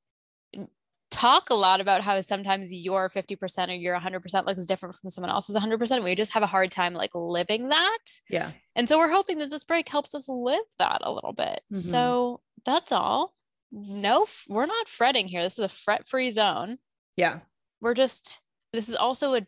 talk 1.10 1.50
a 1.50 1.54
lot 1.54 1.80
about 1.80 2.02
how 2.02 2.20
sometimes 2.20 2.72
your 2.72 3.08
50% 3.08 3.68
or 3.68 3.72
your 3.72 3.98
100% 3.98 4.46
looks 4.46 4.66
different 4.66 4.94
from 4.94 5.10
someone 5.10 5.30
else's 5.30 5.56
100%. 5.56 6.04
We 6.04 6.14
just 6.14 6.34
have 6.34 6.42
a 6.42 6.46
hard 6.46 6.70
time 6.70 6.94
like 6.94 7.10
living 7.14 7.68
that. 7.68 7.98
Yeah. 8.28 8.52
And 8.76 8.88
so 8.88 8.98
we're 8.98 9.10
hoping 9.10 9.38
that 9.38 9.50
this 9.50 9.64
break 9.64 9.88
helps 9.88 10.14
us 10.14 10.28
live 10.28 10.60
that 10.78 11.00
a 11.02 11.12
little 11.12 11.32
bit. 11.32 11.62
Mm-hmm. 11.72 11.76
So 11.76 12.40
that's 12.64 12.92
all. 12.92 13.34
No, 13.72 14.26
we're 14.48 14.66
not 14.66 14.88
fretting 14.88 15.28
here. 15.28 15.42
This 15.42 15.58
is 15.58 15.64
a 15.64 15.68
fret 15.68 16.06
free 16.06 16.30
zone. 16.30 16.78
Yeah. 17.16 17.40
We're 17.80 17.94
just, 17.94 18.40
this 18.72 18.88
is 18.88 18.96
also 18.96 19.34
a, 19.34 19.46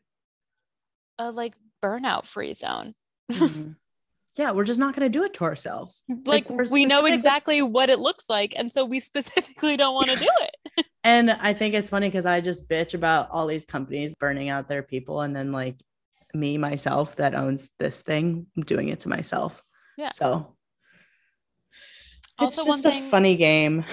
a 1.18 1.30
like 1.30 1.54
burnout 1.82 2.26
free 2.26 2.54
zone. 2.54 2.94
Mm-hmm. 3.30 3.72
yeah, 4.36 4.52
we're 4.52 4.64
just 4.64 4.80
not 4.80 4.94
going 4.94 5.10
to 5.10 5.18
do 5.18 5.24
it 5.24 5.34
to 5.34 5.44
ourselves. 5.44 6.04
Like, 6.24 6.48
like 6.48 6.70
we 6.70 6.86
know 6.86 7.04
exactly 7.04 7.60
what 7.62 7.90
it 7.90 7.98
looks 7.98 8.30
like. 8.30 8.54
And 8.56 8.70
so 8.70 8.84
we 8.84 9.00
specifically 9.00 9.76
don't 9.76 9.94
want 9.94 10.10
to 10.10 10.16
do 10.16 10.28
it. 10.40 10.86
and 11.04 11.30
I 11.30 11.52
think 11.52 11.74
it's 11.74 11.90
funny 11.90 12.08
because 12.08 12.26
I 12.26 12.40
just 12.40 12.68
bitch 12.68 12.94
about 12.94 13.28
all 13.30 13.46
these 13.46 13.64
companies 13.64 14.14
burning 14.14 14.48
out 14.48 14.68
their 14.68 14.82
people. 14.82 15.20
And 15.20 15.34
then, 15.34 15.52
like, 15.52 15.76
me, 16.32 16.56
myself, 16.56 17.16
that 17.16 17.34
owns 17.34 17.70
this 17.78 18.00
thing, 18.00 18.46
I'm 18.56 18.62
doing 18.62 18.88
it 18.88 19.00
to 19.00 19.08
myself. 19.08 19.62
Yeah. 19.98 20.08
So 20.10 20.56
also, 22.44 22.62
it's 22.62 22.68
just 22.68 22.84
one 22.84 22.92
thing, 22.92 23.04
a 23.04 23.08
funny 23.08 23.36
game. 23.36 23.84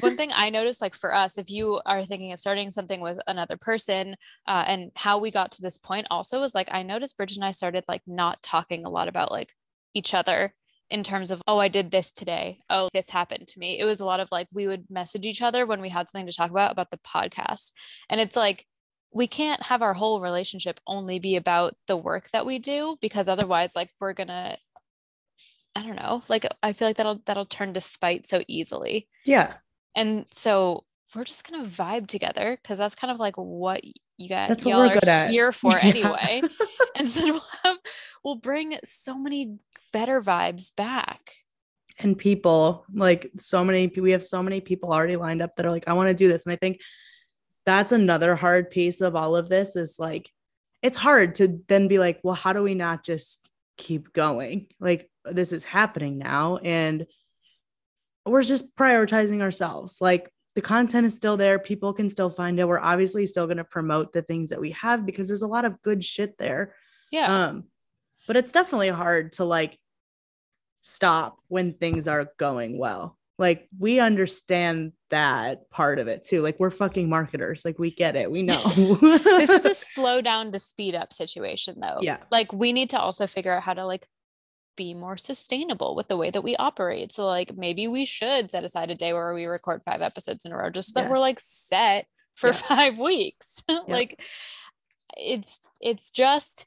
one 0.00 0.16
thing 0.16 0.30
I 0.34 0.50
noticed, 0.50 0.80
like 0.80 0.94
for 0.94 1.14
us, 1.14 1.38
if 1.38 1.50
you 1.50 1.80
are 1.86 2.04
thinking 2.04 2.32
of 2.32 2.40
starting 2.40 2.70
something 2.70 3.00
with 3.00 3.18
another 3.26 3.56
person, 3.56 4.16
uh, 4.46 4.64
and 4.66 4.90
how 4.96 5.18
we 5.18 5.30
got 5.30 5.52
to 5.52 5.62
this 5.62 5.78
point, 5.78 6.06
also 6.10 6.40
was 6.40 6.54
like 6.54 6.68
I 6.72 6.82
noticed 6.82 7.16
Bridget 7.16 7.36
and 7.36 7.44
I 7.44 7.52
started 7.52 7.84
like 7.88 8.02
not 8.06 8.42
talking 8.42 8.84
a 8.84 8.90
lot 8.90 9.08
about 9.08 9.30
like 9.30 9.52
each 9.94 10.14
other 10.14 10.54
in 10.90 11.04
terms 11.04 11.30
of, 11.30 11.40
oh, 11.46 11.58
I 11.58 11.68
did 11.68 11.90
this 11.90 12.12
today. 12.12 12.58
Oh, 12.68 12.88
this 12.92 13.10
happened 13.10 13.46
to 13.48 13.58
me. 13.58 13.78
It 13.78 13.84
was 13.84 14.00
a 14.00 14.04
lot 14.04 14.20
of 14.20 14.28
like, 14.32 14.48
we 14.52 14.66
would 14.66 14.90
message 14.90 15.24
each 15.24 15.40
other 15.40 15.64
when 15.64 15.80
we 15.80 15.88
had 15.88 16.08
something 16.08 16.26
to 16.26 16.32
talk 16.32 16.50
about, 16.50 16.72
about 16.72 16.90
the 16.90 16.98
podcast. 16.98 17.72
And 18.08 18.20
it's 18.20 18.36
like, 18.36 18.66
we 19.12 19.26
can't 19.26 19.62
have 19.64 19.82
our 19.82 19.94
whole 19.94 20.20
relationship 20.20 20.80
only 20.86 21.18
be 21.18 21.36
about 21.36 21.74
the 21.86 21.96
work 21.96 22.30
that 22.32 22.46
we 22.46 22.58
do 22.58 22.96
because 23.00 23.28
otherwise, 23.28 23.74
like, 23.74 23.90
we're 24.00 24.12
going 24.12 24.28
to, 24.28 24.56
I 25.76 25.82
don't 25.82 25.96
know, 25.96 26.22
like, 26.28 26.46
I 26.62 26.72
feel 26.72 26.88
like 26.88 26.96
that'll, 26.96 27.22
that'll 27.26 27.46
turn 27.46 27.74
to 27.74 27.80
spite 27.80 28.26
so 28.26 28.42
easily. 28.48 29.08
Yeah. 29.24 29.54
And 29.94 30.26
so 30.30 30.84
we're 31.14 31.24
just 31.24 31.48
going 31.48 31.62
to 31.62 31.68
vibe 31.68 32.06
together 32.06 32.58
because 32.60 32.78
that's 32.78 32.94
kind 32.94 33.10
of 33.10 33.18
like 33.18 33.36
what 33.36 33.82
you 34.16 34.28
guys 34.28 34.48
that's 34.48 34.64
y'all 34.64 34.88
are 34.88 35.08
at. 35.08 35.30
here 35.30 35.52
for 35.52 35.78
anyway. 35.78 36.42
and 36.96 37.08
so 37.08 37.24
we'll 37.24 37.42
have, 37.64 37.78
we'll 38.24 38.34
bring 38.36 38.76
so 38.84 39.18
many 39.18 39.58
better 39.92 40.20
vibes 40.20 40.74
back 40.74 41.32
and 42.02 42.16
people 42.16 42.84
like 42.94 43.30
so 43.38 43.64
many 43.64 43.90
we 43.96 44.12
have 44.12 44.24
so 44.24 44.42
many 44.42 44.60
people 44.60 44.92
already 44.92 45.16
lined 45.16 45.42
up 45.42 45.54
that 45.56 45.66
are 45.66 45.70
like 45.70 45.88
i 45.88 45.92
want 45.92 46.08
to 46.08 46.14
do 46.14 46.28
this 46.28 46.46
and 46.46 46.52
i 46.52 46.56
think 46.56 46.80
that's 47.66 47.92
another 47.92 48.34
hard 48.34 48.70
piece 48.70 49.00
of 49.00 49.14
all 49.14 49.36
of 49.36 49.48
this 49.48 49.76
is 49.76 49.98
like 49.98 50.30
it's 50.82 50.98
hard 50.98 51.34
to 51.34 51.60
then 51.68 51.88
be 51.88 51.98
like 51.98 52.20
well 52.22 52.34
how 52.34 52.52
do 52.52 52.62
we 52.62 52.74
not 52.74 53.04
just 53.04 53.50
keep 53.76 54.12
going 54.12 54.66
like 54.78 55.09
this 55.24 55.52
is 55.52 55.64
happening 55.64 56.18
now 56.18 56.56
and 56.58 57.06
we're 58.26 58.42
just 58.42 58.74
prioritizing 58.76 59.40
ourselves 59.40 60.00
like 60.00 60.30
the 60.54 60.60
content 60.60 61.06
is 61.06 61.14
still 61.14 61.36
there 61.36 61.58
people 61.58 61.92
can 61.92 62.08
still 62.08 62.30
find 62.30 62.58
it 62.58 62.68
we're 62.68 62.78
obviously 62.78 63.26
still 63.26 63.46
going 63.46 63.56
to 63.56 63.64
promote 63.64 64.12
the 64.12 64.22
things 64.22 64.50
that 64.50 64.60
we 64.60 64.70
have 64.72 65.06
because 65.06 65.28
there's 65.28 65.42
a 65.42 65.46
lot 65.46 65.64
of 65.64 65.80
good 65.82 66.04
shit 66.04 66.36
there 66.38 66.74
yeah 67.12 67.46
um 67.46 67.64
but 68.26 68.36
it's 68.36 68.52
definitely 68.52 68.88
hard 68.88 69.32
to 69.32 69.44
like 69.44 69.78
stop 70.82 71.38
when 71.48 71.74
things 71.74 72.08
are 72.08 72.28
going 72.38 72.78
well. 72.78 73.16
Like 73.38 73.68
we 73.78 74.00
understand 74.00 74.92
that 75.08 75.70
part 75.70 75.98
of 75.98 76.08
it 76.08 76.24
too. 76.24 76.42
Like 76.42 76.60
we're 76.60 76.70
fucking 76.70 77.08
marketers. 77.08 77.64
Like 77.64 77.78
we 77.78 77.90
get 77.90 78.16
it. 78.16 78.30
We 78.30 78.42
know. 78.42 78.62
this 79.00 79.48
is 79.48 79.64
a 79.64 79.74
slow 79.74 80.20
down 80.20 80.52
to 80.52 80.58
speed 80.58 80.94
up 80.94 81.12
situation 81.12 81.80
though. 81.80 81.98
Yeah. 82.02 82.18
Like 82.30 82.52
we 82.52 82.72
need 82.72 82.90
to 82.90 83.00
also 83.00 83.26
figure 83.26 83.52
out 83.52 83.62
how 83.62 83.74
to 83.74 83.86
like 83.86 84.06
be 84.76 84.94
more 84.94 85.16
sustainable 85.16 85.94
with 85.94 86.08
the 86.08 86.16
way 86.16 86.30
that 86.30 86.42
we 86.42 86.56
operate. 86.56 87.12
So 87.12 87.26
like 87.26 87.56
maybe 87.56 87.86
we 87.88 88.04
should 88.04 88.50
set 88.50 88.64
aside 88.64 88.90
a 88.90 88.94
day 88.94 89.12
where 89.12 89.34
we 89.34 89.46
record 89.46 89.82
five 89.82 90.02
episodes 90.02 90.44
in 90.44 90.52
a 90.52 90.56
row 90.56 90.70
just 90.70 90.88
so 90.88 91.00
that 91.00 91.04
yes. 91.04 91.10
we're 91.10 91.18
like 91.18 91.38
set 91.40 92.06
for 92.34 92.48
yeah. 92.48 92.52
5 92.94 92.98
weeks. 92.98 93.62
Yeah. 93.68 93.80
like 93.88 94.20
it's 95.16 95.68
it's 95.80 96.10
just 96.10 96.66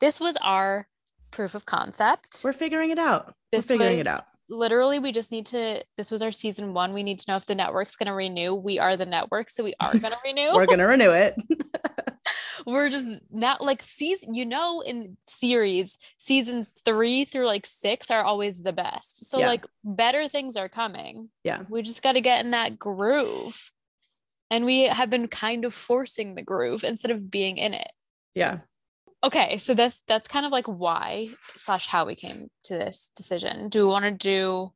this 0.00 0.20
was 0.20 0.36
our 0.42 0.86
proof 1.30 1.54
of 1.54 1.66
concept. 1.66 2.40
We're 2.44 2.52
figuring 2.52 2.90
it 2.90 2.98
out. 2.98 3.34
This 3.52 3.68
We're 3.68 3.78
figuring 3.78 4.00
it 4.00 4.06
out. 4.06 4.24
Literally, 4.50 4.98
we 4.98 5.12
just 5.12 5.30
need 5.30 5.46
to. 5.46 5.82
This 5.96 6.10
was 6.10 6.22
our 6.22 6.32
season 6.32 6.72
one. 6.72 6.94
We 6.94 7.02
need 7.02 7.18
to 7.18 7.30
know 7.30 7.36
if 7.36 7.44
the 7.44 7.54
network's 7.54 7.96
going 7.96 8.06
to 8.06 8.14
renew. 8.14 8.54
We 8.54 8.78
are 8.78 8.96
the 8.96 9.04
network, 9.04 9.50
so 9.50 9.62
we 9.62 9.74
are 9.78 9.92
going 9.92 10.12
to 10.12 10.18
renew. 10.24 10.54
We're 10.54 10.66
going 10.66 10.78
to 10.78 10.86
renew 10.86 11.10
it. 11.10 11.34
We're 12.66 12.90
just 12.90 13.08
not 13.30 13.60
like 13.60 13.82
season, 13.82 14.34
you 14.34 14.46
know, 14.46 14.80
in 14.80 15.16
series, 15.26 15.98
seasons 16.16 16.72
three 16.84 17.24
through 17.24 17.46
like 17.46 17.66
six 17.66 18.10
are 18.10 18.22
always 18.22 18.62
the 18.62 18.72
best. 18.72 19.26
So, 19.28 19.38
yeah. 19.38 19.48
like, 19.48 19.66
better 19.84 20.28
things 20.28 20.56
are 20.56 20.68
coming. 20.68 21.30
Yeah. 21.44 21.62
We 21.68 21.82
just 21.82 22.02
got 22.02 22.12
to 22.12 22.20
get 22.20 22.44
in 22.44 22.52
that 22.52 22.78
groove. 22.78 23.70
And 24.50 24.64
we 24.64 24.84
have 24.84 25.10
been 25.10 25.28
kind 25.28 25.64
of 25.64 25.74
forcing 25.74 26.34
the 26.34 26.42
groove 26.42 26.82
instead 26.82 27.10
of 27.10 27.30
being 27.30 27.58
in 27.58 27.74
it. 27.74 27.92
Yeah 28.34 28.60
okay 29.24 29.58
so 29.58 29.74
that's 29.74 30.02
that's 30.02 30.28
kind 30.28 30.46
of 30.46 30.52
like 30.52 30.66
why 30.66 31.28
slash 31.56 31.88
how 31.88 32.04
we 32.04 32.14
came 32.14 32.48
to 32.62 32.74
this 32.74 33.10
decision 33.16 33.68
do 33.68 33.84
we 33.84 33.90
want 33.90 34.04
to 34.04 34.10
do 34.10 34.72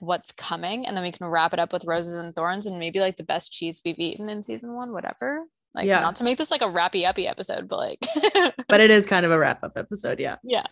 what's 0.00 0.32
coming 0.32 0.86
and 0.86 0.96
then 0.96 1.04
we 1.04 1.12
can 1.12 1.26
wrap 1.26 1.52
it 1.52 1.58
up 1.58 1.72
with 1.72 1.84
roses 1.84 2.14
and 2.14 2.34
thorns 2.34 2.66
and 2.66 2.78
maybe 2.78 3.00
like 3.00 3.16
the 3.16 3.22
best 3.22 3.52
cheese 3.52 3.80
we've 3.84 3.98
eaten 3.98 4.28
in 4.28 4.42
season 4.42 4.74
one 4.74 4.92
whatever 4.92 5.44
Like 5.74 5.86
Yeah. 5.86 6.00
not 6.00 6.16
to 6.16 6.24
make 6.24 6.38
this 6.38 6.50
like 6.50 6.62
a 6.62 6.66
rappy 6.66 7.04
uppy 7.04 7.26
episode, 7.26 7.68
but 7.68 7.76
like 7.78 8.06
but 8.68 8.80
it 8.80 8.90
is 8.90 9.06
kind 9.06 9.26
of 9.26 9.32
a 9.32 9.38
wrap 9.38 9.64
up 9.64 9.72
episode. 9.76 10.20
Yeah. 10.20 10.36
yeah. 10.44 10.66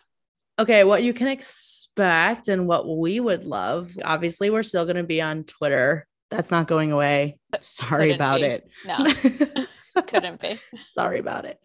Okay. 0.59 0.85
What 0.85 1.03
you 1.03 1.13
can 1.13 1.29
expect 1.29 2.49
and 2.49 2.67
what 2.69 2.89
we 2.89 3.19
would 3.21 3.45
love. 3.45 3.91
Obviously, 4.05 4.51
we're 4.51 4.63
still 4.63 4.85
going 4.85 4.97
to 4.97 5.03
be 5.03 5.21
on 5.21 5.45
Twitter. 5.45 6.07
That's 6.31 6.51
not 6.51 6.67
going 6.69 6.93
away. 6.93 7.39
Sorry 7.61 8.05
Couldn't 8.13 8.15
about 8.15 8.41
be. 8.41 8.47
it. 8.47 8.69
No, 8.87 10.03
couldn't 10.07 10.41
be. 10.41 10.59
Sorry 10.83 11.19
about 11.19 11.45
it. 11.45 11.59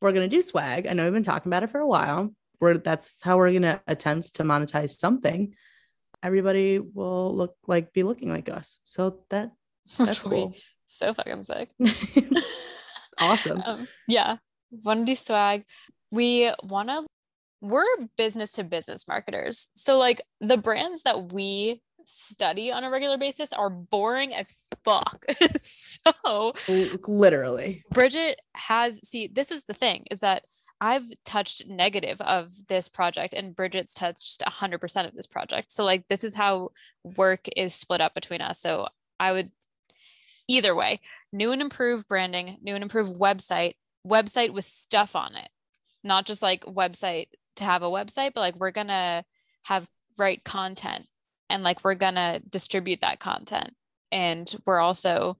We're 0.00 0.10
gonna 0.12 0.26
do 0.28 0.42
swag. 0.42 0.86
I 0.88 0.90
know 0.92 1.04
we've 1.04 1.12
been 1.12 1.22
talking 1.22 1.50
about 1.50 1.62
it 1.62 1.70
for 1.70 1.78
a 1.78 1.86
while. 1.86 2.34
We're 2.60 2.78
that's 2.78 3.18
how 3.22 3.36
we're 3.36 3.52
gonna 3.52 3.80
attempt 3.86 4.34
to 4.36 4.42
monetize 4.42 4.90
something. 4.90 5.54
Everybody 6.20 6.80
will 6.80 7.36
look 7.36 7.54
like 7.68 7.92
be 7.92 8.02
looking 8.02 8.30
like 8.32 8.48
us. 8.48 8.80
So 8.86 9.20
that 9.30 9.52
that's 9.96 10.08
Which 10.10 10.24
will 10.24 10.30
be 10.30 10.36
cool. 10.36 10.54
So 10.86 11.14
fucking 11.14 11.42
sick. 11.44 11.70
Awesome. 13.20 13.62
Um, 13.64 13.88
yeah. 14.06 14.36
Want 14.70 15.00
to 15.00 15.12
do 15.12 15.16
swag. 15.16 15.64
We 16.10 16.50
want 16.62 16.88
to, 16.88 17.06
we're 17.60 17.84
business 18.16 18.52
to 18.52 18.64
business 18.64 19.06
marketers. 19.08 19.68
So, 19.74 19.98
like, 19.98 20.22
the 20.40 20.56
brands 20.56 21.02
that 21.02 21.32
we 21.32 21.80
study 22.04 22.72
on 22.72 22.84
a 22.84 22.90
regular 22.90 23.18
basis 23.18 23.52
are 23.52 23.70
boring 23.70 24.34
as 24.34 24.52
fuck. 24.84 25.24
so, 25.58 26.54
Literally. 27.06 27.84
Bridget 27.92 28.40
has, 28.54 29.00
see, 29.06 29.26
this 29.26 29.50
is 29.50 29.64
the 29.64 29.74
thing 29.74 30.04
is 30.10 30.20
that 30.20 30.44
I've 30.80 31.10
touched 31.24 31.66
negative 31.66 32.20
of 32.20 32.52
this 32.68 32.88
project 32.88 33.34
and 33.34 33.54
Bridget's 33.54 33.94
touched 33.94 34.42
100% 34.46 35.08
of 35.08 35.14
this 35.14 35.26
project. 35.26 35.72
So, 35.72 35.84
like, 35.84 36.06
this 36.08 36.24
is 36.24 36.34
how 36.34 36.70
work 37.16 37.46
is 37.56 37.74
split 37.74 38.00
up 38.00 38.14
between 38.14 38.40
us. 38.40 38.60
So, 38.60 38.88
I 39.20 39.32
would 39.32 39.50
either 40.48 40.74
way, 40.74 41.00
new 41.32 41.52
and 41.52 41.60
improved 41.60 42.08
branding, 42.08 42.56
new 42.62 42.74
and 42.74 42.82
improved 42.82 43.16
website, 43.18 43.74
website 44.06 44.50
with 44.50 44.64
stuff 44.64 45.14
on 45.14 45.36
it, 45.36 45.48
not 46.02 46.26
just 46.26 46.42
like 46.42 46.64
website 46.64 47.28
to 47.56 47.64
have 47.64 47.82
a 47.82 47.90
website, 47.90 48.32
but 48.34 48.40
like 48.40 48.56
we're 48.56 48.70
going 48.70 48.88
to 48.88 49.24
have 49.64 49.88
right 50.16 50.42
content 50.42 51.06
and 51.50 51.62
like 51.62 51.84
we're 51.84 51.94
going 51.94 52.14
to 52.14 52.42
distribute 52.48 53.00
that 53.02 53.20
content. 53.20 53.74
And 54.10 54.52
we're 54.66 54.80
also 54.80 55.38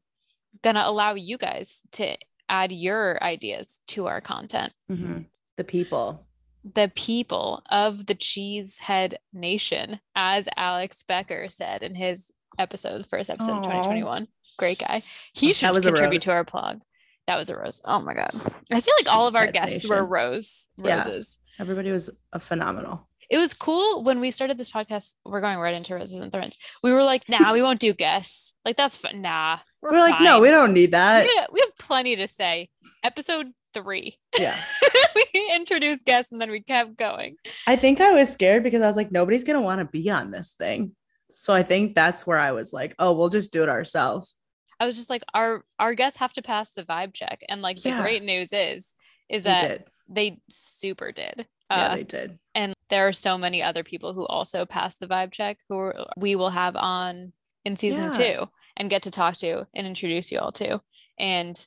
going 0.62 0.76
to 0.76 0.86
allow 0.86 1.14
you 1.14 1.38
guys 1.38 1.82
to 1.92 2.16
add 2.48 2.72
your 2.72 3.22
ideas 3.22 3.80
to 3.88 4.06
our 4.06 4.20
content. 4.20 4.72
Mhm. 4.90 5.26
The 5.56 5.64
people. 5.64 6.26
The 6.64 6.90
people 6.94 7.62
of 7.70 8.06
the 8.06 8.14
Cheesehead 8.14 9.14
Nation, 9.32 10.00
as 10.14 10.48
Alex 10.56 11.02
Becker 11.02 11.48
said 11.48 11.82
in 11.82 11.94
his 11.94 12.32
episode, 12.58 12.98
the 12.98 13.08
first 13.08 13.30
episode 13.30 13.58
of 13.58 13.62
2021. 13.62 14.28
Great 14.58 14.78
guy. 14.78 15.02
He 15.32 15.50
Oh, 15.50 15.52
should 15.52 15.82
contribute 15.82 16.22
to 16.22 16.32
our 16.32 16.44
plug. 16.44 16.80
That 17.26 17.36
was 17.36 17.50
a 17.50 17.56
rose. 17.56 17.80
Oh 17.84 18.00
my 18.00 18.14
god. 18.14 18.30
I 18.72 18.80
feel 18.80 18.94
like 18.98 19.12
all 19.12 19.26
of 19.26 19.36
our 19.36 19.50
guests 19.50 19.88
were 19.88 20.04
rose 20.04 20.66
Yeah. 20.76 20.96
roses. 20.96 21.38
Everybody 21.58 21.90
was 21.90 22.10
a 22.32 22.38
phenomenal. 22.38 23.08
It 23.30 23.36
was 23.36 23.52
cool 23.52 24.02
when 24.02 24.20
we 24.20 24.30
started 24.30 24.56
this 24.56 24.72
podcast. 24.72 25.14
We're 25.26 25.42
going 25.42 25.58
right 25.58 25.74
into 25.74 25.94
roses 25.94 26.18
and 26.18 26.32
thorns. 26.32 26.56
We 26.82 26.92
were 26.92 27.02
like, 27.02 27.28
nah, 27.28 27.52
we 27.52 27.60
won't 27.60 27.80
do 27.80 27.92
guests. 27.92 28.54
Like 28.64 28.76
that's 28.78 28.96
fun. 28.96 29.20
Nah. 29.20 29.58
We're, 29.82 29.90
like, 29.92 30.20
no, 30.22 30.40
we 30.40 30.48
don't 30.48 30.72
need 30.72 30.92
that. 30.92 31.26
we, 31.26 31.36
have, 31.36 31.48
we 31.52 31.60
have 31.60 31.76
plenty 31.78 32.16
to 32.16 32.26
say. 32.26 32.70
Episode 33.04 33.48
three. 33.74 34.16
Yeah. 34.38 34.58
we 35.34 35.52
introduced 35.54 36.06
guests 36.06 36.32
and 36.32 36.40
then 36.40 36.50
we 36.50 36.60
kept 36.62 36.96
going. 36.96 37.36
I 37.66 37.76
think 37.76 38.00
I 38.00 38.12
was 38.12 38.30
scared 38.32 38.62
because 38.62 38.80
I 38.80 38.86
was 38.86 38.96
like, 38.96 39.12
nobody's 39.12 39.44
gonna 39.44 39.60
want 39.60 39.80
to 39.80 39.84
be 39.84 40.08
on 40.10 40.30
this 40.30 40.54
thing. 40.58 40.92
So 41.34 41.52
I 41.52 41.62
think 41.62 41.94
that's 41.94 42.26
where 42.26 42.38
I 42.38 42.52
was 42.52 42.72
like, 42.72 42.94
oh, 42.98 43.12
we'll 43.12 43.28
just 43.28 43.52
do 43.52 43.62
it 43.62 43.68
ourselves. 43.68 44.34
I 44.80 44.86
was 44.86 44.96
just 44.96 45.10
like, 45.10 45.22
our 45.34 45.64
our 45.78 45.94
guests 45.94 46.18
have 46.20 46.32
to 46.34 46.42
pass 46.42 46.70
the 46.72 46.84
vibe 46.84 47.12
check. 47.14 47.42
And 47.48 47.62
like 47.62 47.82
the 47.82 47.90
Yeah. 47.90 48.00
great 48.00 48.22
news 48.22 48.52
is, 48.52 48.94
is 49.28 49.44
that 49.44 49.68
did. 49.68 49.84
they 50.08 50.40
super 50.48 51.12
did. 51.12 51.46
Yeah, 51.70 51.86
Uh, 51.86 51.96
they 51.96 52.04
did. 52.04 52.38
and 52.54 52.72
there 52.88 53.06
are 53.08 53.12
so 53.12 53.36
many 53.36 53.62
other 53.62 53.82
people 53.84 54.14
who 54.14 54.26
also 54.26 54.64
pass 54.64 54.96
the 54.96 55.06
vibe 55.06 55.32
check 55.32 55.58
who 55.68 55.76
are, 55.78 56.06
we 56.16 56.34
will 56.36 56.50
have 56.50 56.76
on 56.76 57.32
in 57.64 57.76
season 57.76 58.04
Yeah. 58.04 58.10
two 58.36 58.48
and 58.76 58.88
get 58.88 59.02
to 59.02 59.10
talk 59.10 59.34
to 59.36 59.66
and 59.74 59.86
introduce 59.86 60.32
you 60.32 60.38
all 60.38 60.52
to 60.52 60.80
and 61.18 61.66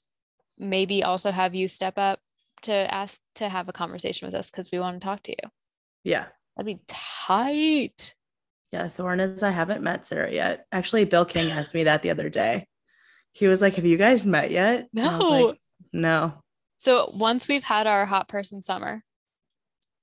maybe 0.57 1.03
also 1.03 1.29
have 1.31 1.53
you 1.53 1.67
step 1.67 1.97
up 1.97 2.19
to 2.63 2.73
ask 2.73 3.19
to 3.35 3.49
have 3.49 3.67
a 3.69 3.73
conversation 3.73 4.25
with 4.27 4.33
us 4.35 4.49
because 4.49 4.71
we 4.71 4.79
want 4.79 4.99
to 4.99 5.05
talk 5.05 5.21
to 5.23 5.31
you 5.31 5.49
Yeah. 6.03 6.27
that'd 6.55 6.65
be 6.65 6.81
tight 6.87 8.15
Yeah, 8.71 8.87
Thorn 8.87 9.19
is 9.19 9.43
I 9.43 9.51
haven't 9.51 9.83
met 9.83 10.05
Sarah 10.05 10.31
yet. 10.31 10.65
Actually, 10.71 11.03
Bill 11.05 11.25
King 11.25 11.51
asked 11.51 11.73
me 11.73 11.83
that 11.83 12.01
the 12.03 12.09
other 12.09 12.29
day. 12.29 12.67
He 13.33 13.47
was 13.47 13.61
like, 13.61 13.75
Have 13.75 13.85
you 13.85 13.97
guys 13.97 14.25
met 14.27 14.51
yet? 14.51 14.87
And 14.95 15.05
I 15.05 15.17
was 15.17 15.27
No. 15.29 15.29
like, 15.47 15.57
no. 15.93 16.33
so 16.77 17.11
once 17.13 17.47
we've 17.47 17.63
had 17.63 17.87
our 17.87 18.05
hot 18.05 18.27
person 18.27 18.61
summer 18.61 19.03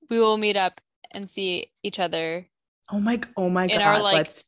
we 0.09 0.19
will 0.19 0.37
meet 0.37 0.55
up 0.57 0.81
and 1.11 1.29
see 1.29 1.71
each 1.83 1.99
other 1.99 2.47
Oh 2.91 2.99
my 2.99 3.19
oh 3.37 3.49
my 3.49 3.63
In 3.65 3.77
god. 3.77 3.81
our, 3.81 4.01
like, 4.01 4.13
Let's 4.15 4.45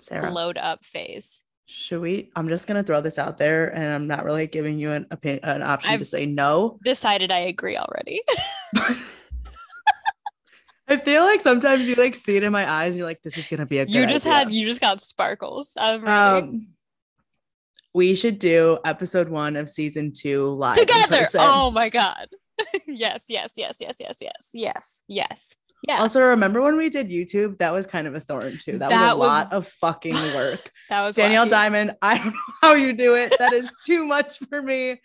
Sarah. 0.00 0.30
load 0.32 0.56
up 0.58 0.84
phase 0.84 1.42
Should 1.66 2.00
we? 2.00 2.30
I'm 2.34 2.48
just 2.48 2.66
gonna 2.66 2.82
throw 2.82 3.00
this 3.02 3.18
out 3.18 3.36
there 3.38 3.68
and 3.74 3.84
I'm 3.92 4.06
not 4.06 4.24
really 4.24 4.46
giving 4.46 4.78
you 4.78 4.92
an 4.92 5.06
opinion 5.10 5.44
an 5.44 5.62
option 5.62 5.90
to 5.90 5.94
I've- 5.96 6.04
say 6.04 6.26
no. 6.26 6.78
decided 6.84 7.30
i 7.30 7.40
agree 7.40 7.76
already 7.76 8.22
I 10.88 10.96
feel 10.96 11.22
like 11.22 11.40
sometimes 11.40 11.86
you 11.86 11.94
like 11.94 12.16
see 12.16 12.36
it 12.36 12.42
in 12.42 12.50
my 12.50 12.68
eyes 12.68 12.96
you're 12.96 13.06
like, 13.06 13.22
this 13.22 13.38
is 13.38 13.46
gonna 13.46 13.64
be 13.66 13.78
a 13.78 13.86
good 13.86 13.94
you 13.94 14.06
just 14.06 14.26
idea. 14.26 14.38
had 14.38 14.52
you 14.52 14.66
just 14.66 14.80
got 14.80 15.00
sparkles 15.00 15.76
out 15.78 15.94
of 16.00 16.04
um 16.08 16.66
we 17.94 18.14
should 18.14 18.38
do 18.38 18.78
episode 18.84 19.28
one 19.28 19.56
of 19.56 19.68
season 19.68 20.12
two 20.12 20.46
live 20.48 20.74
together. 20.76 21.26
Oh 21.36 21.70
my 21.70 21.88
god. 21.88 22.28
yes, 22.86 23.24
yes, 23.28 23.52
yes, 23.56 23.76
yes, 23.80 23.96
yes, 24.00 24.16
yes, 24.20 24.50
yes, 24.52 25.04
yes. 25.08 25.54
Yeah. 25.88 26.02
Also, 26.02 26.20
remember 26.20 26.60
when 26.60 26.76
we 26.76 26.90
did 26.90 27.08
YouTube? 27.08 27.56
That 27.56 27.72
was 27.72 27.86
kind 27.86 28.06
of 28.06 28.14
a 28.14 28.20
thorn 28.20 28.58
too. 28.58 28.76
That, 28.76 28.90
That 28.90 29.00
was 29.00 29.12
a 29.14 29.16
was- 29.16 29.26
lot 29.28 29.52
of 29.54 29.66
fucking 29.66 30.14
work. 30.14 30.70
that 30.90 31.00
was 31.02 31.16
Danielle 31.16 31.46
wacky. 31.46 31.50
Diamond, 31.50 31.96
I 32.02 32.18
don't 32.18 32.26
know 32.26 32.40
how 32.60 32.74
you 32.74 32.92
do 32.92 33.14
it. 33.14 33.34
That 33.38 33.54
is 33.54 33.74
too 33.86 34.04
much 34.04 34.38
for 34.50 34.60
me. 34.60 35.00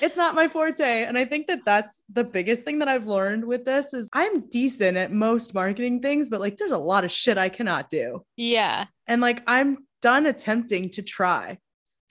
It's 0.00 0.16
not 0.16 0.34
my 0.34 0.48
forte. 0.48 1.04
And 1.04 1.16
I 1.16 1.24
think 1.24 1.46
that 1.46 1.60
that's 1.64 2.02
the 2.12 2.24
biggest 2.24 2.64
thing 2.64 2.80
that 2.80 2.88
I've 2.88 3.06
learned 3.06 3.44
with 3.44 3.64
this 3.64 3.94
is 3.94 4.08
I'm 4.12 4.48
decent 4.48 4.96
at 4.96 5.12
most 5.12 5.54
marketing 5.54 6.00
things, 6.00 6.28
but 6.28 6.40
like 6.40 6.56
there's 6.56 6.72
a 6.72 6.78
lot 6.78 7.04
of 7.04 7.12
shit 7.12 7.38
I 7.38 7.48
cannot 7.48 7.88
do. 7.88 8.24
Yeah. 8.36 8.86
And 9.06 9.22
like 9.22 9.44
I'm 9.46 9.86
done 10.02 10.26
attempting 10.26 10.90
to 10.90 11.02
try. 11.02 11.58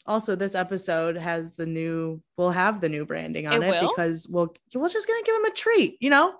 Also, 0.07 0.35
this 0.35 0.55
episode 0.55 1.17
has 1.17 1.55
the 1.55 1.65
new, 1.65 2.21
we'll 2.37 2.51
have 2.51 2.79
the 2.81 2.89
new 2.89 3.05
branding 3.05 3.45
on 3.47 3.61
It 3.61 3.67
it, 3.73 3.81
because 3.81 4.27
we'll 4.29 4.53
we're 4.73 4.89
just 4.89 5.07
gonna 5.07 5.23
give 5.25 5.35
him 5.35 5.45
a 5.45 5.51
treat, 5.51 5.97
you 5.99 6.09
know? 6.09 6.33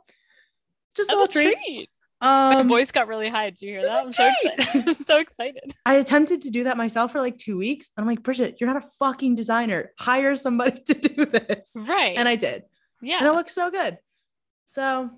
Just 0.95 1.11
a 1.11 1.13
little 1.15 1.25
a 1.25 1.27
treat. 1.29 1.57
treat. 1.65 1.89
My 2.21 2.55
Um, 2.61 2.67
voice 2.67 2.91
got 2.91 3.07
really 3.07 3.29
high. 3.29 3.51
Did 3.51 3.61
you 3.61 3.69
hear 3.73 3.83
that? 3.85 4.05
I'm 4.05 4.11
so 4.13 4.27
excited. 4.41 4.87
I'm 4.87 4.93
so 4.95 5.19
excited. 5.19 5.73
I 5.85 5.95
attempted 5.95 6.41
to 6.43 6.49
do 6.49 6.63
that 6.63 6.75
myself 6.77 7.11
for 7.11 7.19
like 7.19 7.37
two 7.37 7.57
weeks. 7.57 7.89
And 7.95 8.03
I'm 8.03 8.07
like, 8.07 8.23
Bridget, 8.23 8.57
you're 8.59 8.71
not 8.73 8.83
a 8.83 8.87
fucking 8.97 9.35
designer. 9.35 9.91
Hire 9.99 10.35
somebody 10.35 10.81
to 10.87 10.93
do 10.95 11.25
this. 11.25 11.73
Right. 11.75 12.15
And 12.17 12.27
I 12.27 12.35
did. 12.35 12.63
yeah. 13.01 13.17
And 13.19 13.27
it 13.27 13.33
looks 13.33 13.53
so 13.53 13.69
good. 13.69 13.99
So 14.65 15.11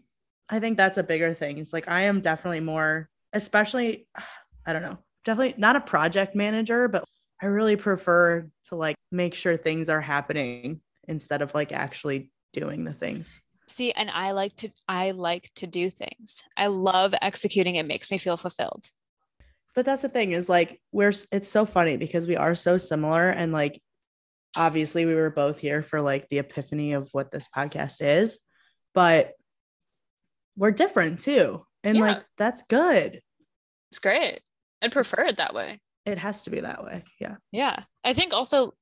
I 0.50 0.60
think 0.60 0.76
that's 0.76 0.98
a 0.98 1.04
bigger 1.04 1.34
thing. 1.34 1.60
It's 1.60 1.72
like 1.72 1.88
I 1.88 2.02
am 2.02 2.20
definitely 2.20 2.60
more, 2.60 3.08
especially, 3.32 4.08
I 4.66 4.74
don't 4.74 4.82
know, 4.82 4.98
definitely 5.24 5.56
not 5.58 5.78
a 5.78 5.82
project 5.82 6.36
manager, 6.36 6.88
but 6.90 7.06
I 7.42 7.46
really 7.48 7.76
prefer 7.76 8.48
to 8.66 8.76
like 8.76 8.96
make 9.12 9.34
sure 9.34 9.56
things 9.58 9.90
are 9.90 10.02
happening 10.02 10.82
instead 11.08 11.42
of 11.42 11.54
like 11.54 11.72
actually 11.72 12.32
doing 12.54 12.84
the 12.84 12.94
things. 12.94 13.42
See, 13.68 13.92
and 13.92 14.10
I 14.10 14.32
like 14.32 14.56
to 14.58 14.70
I 14.88 15.12
like 15.12 15.52
to 15.56 15.68
do 15.68 15.90
things. 15.90 16.44
I 16.58 16.68
love 16.68 17.14
executing. 17.22 17.76
It 17.76 17.86
makes 17.86 18.10
me 18.12 18.18
feel 18.18 18.36
fulfilled. 18.38 18.88
but 19.76 19.86
that's 19.86 20.02
the 20.02 20.10
thing 20.10 20.32
is 20.34 20.50
like 20.50 20.82
we're 20.92 21.14
it's 21.32 21.48
so 21.50 21.66
funny 21.66 21.96
because 21.98 22.28
we 22.28 22.36
are 22.36 22.56
so 22.56 22.78
similar 22.78 23.30
and 23.30 23.54
like 23.54 23.82
obviously 24.58 25.06
we 25.06 25.14
were 25.16 25.30
both 25.30 25.60
here 25.60 25.82
for 25.84 26.02
like 26.02 26.28
the 26.30 26.40
epiphany 26.40 26.94
of 26.94 27.08
what 27.14 27.32
this 27.32 27.48
podcast 27.56 27.98
is 28.02 28.40
but 28.96 29.34
we're 30.58 30.72
different 30.72 31.20
too 31.22 31.62
and 31.84 31.98
Yeah. 31.98 32.04
like 32.04 32.26
that's 32.38 32.64
good 32.64 33.22
It's 33.92 34.00
great. 34.00 34.42
I'd 34.82 34.92
prefer 34.92 35.26
it 35.26 35.38
that 35.38 35.54
way. 35.54 35.80
It 36.12 36.18
has 36.20 36.44
to 36.44 36.50
be 36.50 36.60
that 36.62 36.84
way 36.84 37.04
yeah 37.20 37.36
Yeah. 37.52 37.84
I 38.04 38.14
think 38.14 38.34
also 38.34 38.74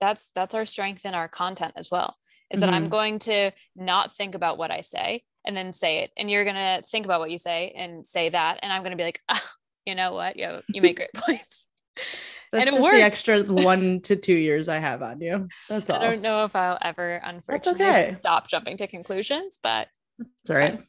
that's 0.00 0.30
that's 0.34 0.54
our 0.54 0.66
strength 0.66 1.04
in 1.06 1.14
our 1.14 1.28
content 1.28 1.72
as 1.76 1.90
well. 1.90 2.16
Is 2.50 2.60
that 2.60 2.68
I'm 2.68 2.86
Mhm. 2.86 2.90
going 2.90 3.18
to 3.20 3.50
not 3.74 4.12
think 4.12 4.34
about 4.34 4.58
what 4.58 4.70
I 4.70 4.82
say 4.82 5.22
and 5.46 5.56
then 5.56 5.72
say 5.72 5.98
it. 5.98 6.10
And 6.16 6.30
you're 6.30 6.44
gonna 6.44 6.82
think 6.84 7.04
about 7.06 7.20
what 7.20 7.30
you 7.30 7.38
say 7.38 7.72
and 7.76 8.06
say 8.06 8.28
that. 8.28 8.58
And 8.62 8.72
I'm 8.72 8.82
gonna 8.82 8.96
be 8.96 9.04
like, 9.04 9.20
ah, 9.30 9.42
you 9.86 9.94
know 9.94 10.12
what? 10.12 10.36
Yo, 10.36 10.60
you 10.68 10.82
make 10.82 10.96
great 10.96 11.12
points. 11.14 11.66
that's 11.96 12.66
And 12.66 12.68
it 12.68 12.72
just 12.72 12.82
works. 12.82 12.96
the 12.96 13.02
extra 13.02 13.42
one 13.44 14.00
to 14.02 14.16
two 14.16 14.34
years 14.34 14.68
i 14.68 14.78
have 14.78 15.00
on 15.02 15.20
you 15.20 15.48
that's 15.68 15.88
all 15.88 15.96
I 15.96 16.02
don't 16.10 16.22
know 16.22 16.44
if 16.44 16.54
I'll 16.56 16.78
ever 16.82 17.20
unfortunately 17.22 17.86
okay. 17.86 18.16
stop 18.20 18.48
jumping 18.48 18.76
to 18.78 18.86
conclusions, 18.88 19.58
but 19.62 19.88
it's 20.18 20.50
all 20.50 20.56
right 20.56 20.80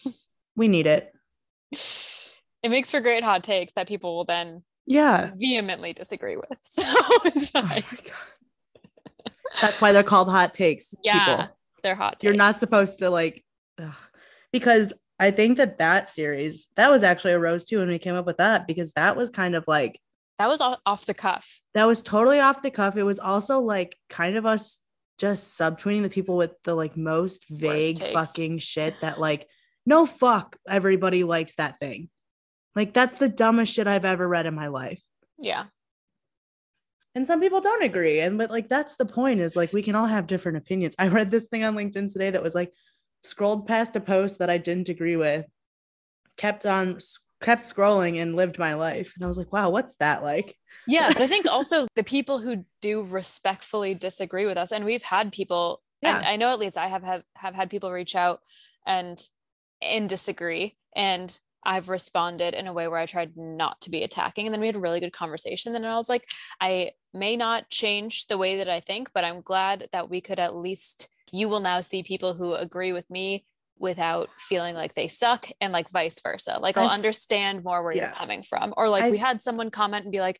we 0.56 0.68
need 0.68 0.86
it 0.86 1.12
it 2.62 2.68
makes 2.70 2.90
for 2.90 3.00
great 3.00 3.24
hot 3.24 3.42
takes 3.42 3.72
that 3.74 3.88
people 3.88 4.16
will 4.16 4.24
then 4.26 4.62
yeah 4.90 5.30
vehemently 5.36 5.92
disagree 5.92 6.36
with. 6.36 6.58
So 6.62 6.82
it's 7.24 7.50
oh 7.54 7.62
fine. 7.62 7.84
my 7.90 7.98
god 8.04 9.32
That's 9.60 9.80
why 9.80 9.92
they're 9.92 10.02
called 10.02 10.28
hot 10.30 10.52
takes. 10.54 10.94
Yeah, 11.02 11.24
people. 11.24 11.56
they're 11.82 11.94
hot. 11.94 12.22
You're 12.22 12.34
not 12.34 12.56
supposed 12.56 12.98
to 13.00 13.10
like, 13.10 13.44
ugh. 13.82 13.92
because 14.52 14.92
I 15.18 15.30
think 15.32 15.56
that 15.58 15.78
that 15.78 16.08
series 16.08 16.68
that 16.76 16.90
was 16.90 17.02
actually 17.02 17.32
a 17.32 17.38
rose 17.38 17.64
too 17.64 17.78
when 17.78 17.88
we 17.88 17.98
came 17.98 18.14
up 18.14 18.26
with 18.26 18.38
that 18.38 18.66
because 18.66 18.92
that 18.92 19.16
was 19.16 19.30
kind 19.30 19.54
of 19.54 19.64
like 19.66 20.00
That 20.38 20.48
was 20.48 20.60
off 20.60 21.06
the 21.06 21.14
cuff. 21.14 21.60
that 21.74 21.84
was 21.86 22.00
totally 22.02 22.40
off 22.40 22.62
the 22.62 22.70
cuff. 22.70 22.96
It 22.96 23.02
was 23.02 23.18
also 23.18 23.60
like 23.60 23.96
kind 24.08 24.36
of 24.36 24.46
us 24.46 24.78
just 25.18 25.58
subtweeting 25.60 26.02
the 26.02 26.08
people 26.08 26.36
with 26.36 26.52
the 26.64 26.74
like 26.74 26.96
most 26.96 27.46
vague 27.50 27.98
fucking 28.14 28.58
shit 28.58 28.94
that 29.02 29.20
like 29.20 29.46
no 29.84 30.06
fuck 30.06 30.56
everybody 30.68 31.24
likes 31.24 31.54
that 31.56 31.78
thing. 31.78 32.08
Like 32.76 32.92
that's 32.92 33.18
the 33.18 33.28
dumbest 33.28 33.72
shit 33.72 33.86
I've 33.86 34.04
ever 34.04 34.26
read 34.26 34.46
in 34.46 34.54
my 34.54 34.68
life. 34.68 35.02
Yeah. 35.38 35.64
And 37.14 37.26
some 37.26 37.40
people 37.40 37.60
don't 37.60 37.82
agree. 37.82 38.20
And 38.20 38.38
but 38.38 38.50
like 38.50 38.68
that's 38.68 38.96
the 38.96 39.06
point 39.06 39.40
is 39.40 39.56
like 39.56 39.72
we 39.72 39.82
can 39.82 39.94
all 39.96 40.06
have 40.06 40.26
different 40.26 40.58
opinions. 40.58 40.94
I 40.98 41.08
read 41.08 41.30
this 41.30 41.46
thing 41.48 41.64
on 41.64 41.74
LinkedIn 41.74 42.12
today 42.12 42.30
that 42.30 42.42
was 42.42 42.54
like 42.54 42.72
scrolled 43.24 43.66
past 43.66 43.96
a 43.96 44.00
post 44.00 44.38
that 44.38 44.50
I 44.50 44.58
didn't 44.58 44.88
agree 44.88 45.16
with, 45.16 45.46
kept 46.36 46.66
on 46.66 46.98
kept 47.42 47.62
scrolling 47.62 48.20
and 48.20 48.36
lived 48.36 48.58
my 48.58 48.74
life. 48.74 49.12
And 49.16 49.24
I 49.24 49.28
was 49.28 49.38
like, 49.38 49.52
wow, 49.52 49.70
what's 49.70 49.94
that 49.96 50.22
like? 50.22 50.56
Yeah. 50.86 51.08
But 51.08 51.22
I 51.22 51.26
think 51.26 51.46
also 51.46 51.86
the 51.96 52.04
people 52.04 52.38
who 52.38 52.64
do 52.80 53.02
respectfully 53.02 53.94
disagree 53.94 54.46
with 54.46 54.56
us, 54.56 54.70
and 54.72 54.84
we've 54.84 55.02
had 55.02 55.32
people, 55.32 55.82
Yeah. 56.02 56.18
and 56.18 56.26
I 56.26 56.36
know 56.36 56.52
at 56.52 56.58
least 56.60 56.78
I 56.78 56.86
have, 56.86 57.02
have 57.02 57.24
have 57.34 57.54
had 57.54 57.70
people 57.70 57.90
reach 57.90 58.14
out 58.14 58.40
and 58.86 59.20
and 59.82 60.08
disagree. 60.08 60.76
And 60.94 61.36
I've 61.64 61.88
responded 61.88 62.54
in 62.54 62.66
a 62.66 62.72
way 62.72 62.88
where 62.88 62.98
I 62.98 63.06
tried 63.06 63.36
not 63.36 63.80
to 63.82 63.90
be 63.90 64.02
attacking. 64.02 64.46
And 64.46 64.52
then 64.54 64.60
we 64.60 64.66
had 64.66 64.76
a 64.76 64.80
really 64.80 65.00
good 65.00 65.12
conversation. 65.12 65.74
And 65.74 65.86
I 65.86 65.96
was 65.96 66.08
like, 66.08 66.26
I 66.60 66.92
may 67.12 67.36
not 67.36 67.68
change 67.70 68.26
the 68.26 68.38
way 68.38 68.56
that 68.58 68.68
I 68.68 68.80
think, 68.80 69.10
but 69.12 69.24
I'm 69.24 69.40
glad 69.42 69.88
that 69.92 70.08
we 70.08 70.20
could 70.20 70.38
at 70.38 70.56
least, 70.56 71.08
you 71.32 71.48
will 71.48 71.60
now 71.60 71.80
see 71.80 72.02
people 72.02 72.34
who 72.34 72.54
agree 72.54 72.92
with 72.92 73.08
me 73.10 73.44
without 73.78 74.28
feeling 74.38 74.74
like 74.74 74.94
they 74.94 75.08
suck 75.08 75.48
and 75.60 75.72
like 75.72 75.88
vice 75.90 76.20
versa. 76.20 76.58
Like 76.60 76.76
I'll 76.76 76.84
I've- 76.86 76.94
understand 76.94 77.64
more 77.64 77.82
where 77.82 77.92
Yeah. 77.94 78.04
you're 78.06 78.12
coming 78.12 78.42
from. 78.42 78.74
Or 78.76 78.88
like 78.88 79.04
I- 79.04 79.10
we 79.10 79.18
had 79.18 79.42
someone 79.42 79.70
comment 79.70 80.04
and 80.04 80.12
be 80.12 80.20
like, 80.20 80.38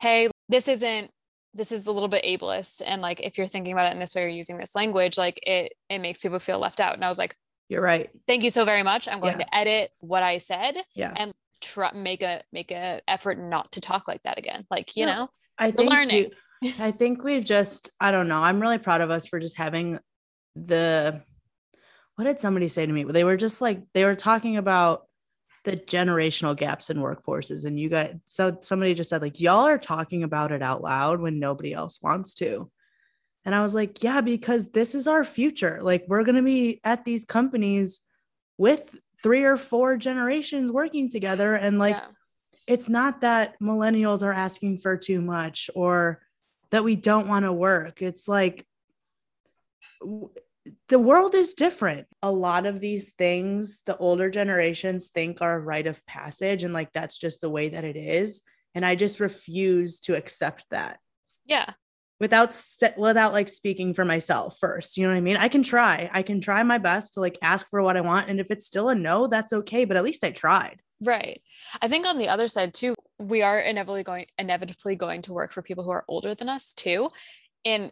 hey, 0.00 0.28
this 0.48 0.66
isn't 0.68 1.10
this 1.52 1.72
is 1.72 1.88
a 1.88 1.92
little 1.92 2.08
bit 2.08 2.24
ableist 2.24 2.80
and 2.86 3.02
like 3.02 3.20
if 3.20 3.36
you're 3.36 3.46
thinking 3.48 3.72
about 3.72 3.86
it 3.86 3.92
in 3.92 3.98
this 3.98 4.14
way 4.14 4.22
or 4.22 4.28
using 4.28 4.56
this 4.56 4.76
language 4.76 5.18
like 5.18 5.40
it 5.42 5.72
it 5.88 5.98
makes 5.98 6.20
people 6.20 6.38
feel 6.38 6.60
left 6.60 6.78
out 6.78 6.94
and 6.94 7.04
i 7.04 7.08
was 7.08 7.18
like 7.18 7.34
You're 7.70 7.80
right. 7.82 8.10
thank 8.26 8.42
you 8.42 8.50
so 8.50 8.64
very 8.64 8.82
much 8.82 9.08
i'm 9.08 9.20
going 9.20 9.38
Yeah. 9.38 9.44
to 9.46 9.56
edit 9.56 9.92
what 10.00 10.22
i 10.22 10.38
said 10.38 10.76
Yeah. 10.94 11.12
and 11.16 11.32
try 11.62 11.92
make 11.92 12.22
a 12.22 12.42
make 12.52 12.72
a 12.72 13.00
effort 13.06 13.38
not 13.38 13.72
to 13.72 13.80
talk 13.80 14.08
like 14.08 14.22
that 14.24 14.38
again 14.38 14.66
like 14.70 14.96
you 14.96 15.06
No, 15.06 15.12
know 15.14 15.28
I 15.56 15.70
think 15.70 15.88
learning 15.90 16.30
too, 16.62 16.72
I 16.80 16.90
think 16.90 17.22
we've 17.22 17.44
just 17.44 17.90
I 18.00 18.10
don't 18.10 18.28
know. 18.28 18.42
I'm 18.42 18.60
really 18.60 18.78
proud 18.78 19.00
of 19.02 19.10
us 19.10 19.26
for 19.28 19.38
just 19.38 19.56
having 19.56 19.98
the 20.56 21.22
what 22.16 22.24
did 22.24 22.40
somebody 22.40 22.68
say 22.68 22.84
to 22.84 22.92
me? 22.92 23.04
They 23.04 23.24
were 23.24 23.36
just 23.36 23.60
like 23.60 23.82
they 23.94 24.04
were 24.04 24.14
talking 24.16 24.56
about 24.56 25.06
the 25.64 25.76
generational 25.76 26.56
gaps 26.56 26.88
in 26.90 26.96
workforces 26.98 27.66
and 27.66 27.78
you 27.78 27.88
got 27.90 28.12
so 28.26 28.58
somebody 28.62 28.94
just 28.94 29.10
said 29.10 29.20
like 29.22 29.38
y'all 29.40 29.66
are 29.66 29.78
talking 29.78 30.22
about 30.22 30.50
it 30.52 30.62
out 30.62 30.82
loud 30.82 31.20
when 31.20 31.38
nobody 31.38 31.72
else 31.72 32.00
wants 32.02 32.34
to. 32.34 32.70
And 33.44 33.54
I 33.54 33.62
was 33.62 33.74
like, 33.74 34.02
yeah, 34.02 34.20
because 34.20 34.66
this 34.70 34.94
is 34.94 35.06
our 35.06 35.24
future. 35.24 35.78
Like 35.82 36.04
we're 36.08 36.24
going 36.24 36.36
to 36.36 36.42
be 36.42 36.80
at 36.84 37.04
these 37.04 37.24
companies 37.24 38.00
with 38.58 38.94
three 39.22 39.44
or 39.44 39.56
four 39.56 39.96
generations 39.96 40.70
working 40.70 41.10
together 41.10 41.54
and 41.54 41.78
like 41.78 41.96
yeah. 41.96 42.08
it's 42.66 42.88
not 42.88 43.20
that 43.22 43.58
millennials 43.60 44.22
are 44.22 44.32
asking 44.32 44.78
for 44.78 44.96
too 44.96 45.20
much 45.20 45.70
or 45.74 46.20
that 46.70 46.84
we 46.84 46.96
don't 46.96 47.28
want 47.28 47.44
to 47.44 47.52
work. 47.52 48.00
It's 48.02 48.28
like 48.28 48.66
w- 50.00 50.30
the 50.88 50.98
world 50.98 51.34
is 51.34 51.54
different. 51.54 52.06
A 52.22 52.30
lot 52.30 52.66
of 52.66 52.80
these 52.80 53.12
things 53.18 53.80
the 53.86 53.96
older 53.96 54.30
generations 54.30 55.08
think 55.08 55.40
are 55.40 55.56
a 55.56 55.60
rite 55.60 55.86
of 55.86 56.04
passage 56.06 56.62
and 56.62 56.74
like 56.74 56.92
that's 56.92 57.18
just 57.18 57.40
the 57.40 57.50
way 57.50 57.70
that 57.70 57.84
it 57.84 57.96
is. 57.96 58.42
And 58.74 58.84
I 58.84 58.94
just 58.94 59.20
refuse 59.20 60.00
to 60.00 60.16
accept 60.16 60.64
that 60.70 60.98
yeah 61.46 61.72
without 62.20 62.54
without 62.96 63.32
like 63.32 63.48
speaking 63.48 63.94
for 63.94 64.04
myself 64.04 64.56
first. 64.60 64.96
You 64.96 65.04
know 65.04 65.10
what 65.10 65.16
I 65.16 65.22
mean? 65.22 65.38
I 65.38 65.48
can 65.48 65.62
try. 65.62 66.10
I 66.12 66.22
can 66.22 66.40
try 66.40 66.62
my 66.62 66.78
best 66.78 67.14
to 67.14 67.20
like 67.20 67.38
ask 67.42 67.68
for 67.68 67.82
what 67.82 67.96
I 67.96 68.02
want 68.02 68.28
and 68.28 68.38
if 68.38 68.48
it's 68.50 68.66
still 68.66 68.90
a 68.90 68.94
no, 68.94 69.26
that's 69.26 69.52
okay, 69.52 69.84
but 69.84 69.96
at 69.96 70.04
least 70.04 70.22
I 70.22 70.30
tried. 70.30 70.80
Right. 71.02 71.40
I 71.80 71.88
think 71.88 72.06
on 72.06 72.18
the 72.18 72.28
other 72.28 72.46
side 72.46 72.74
too, 72.74 72.94
we 73.18 73.42
are 73.42 73.58
inevitably 73.58 74.02
going 74.02 74.26
inevitably 74.38 74.96
going 74.96 75.22
to 75.22 75.32
work 75.32 75.50
for 75.50 75.62
people 75.62 75.82
who 75.82 75.90
are 75.90 76.04
older 76.06 76.34
than 76.34 76.48
us 76.48 76.74
too. 76.74 77.08
And 77.64 77.90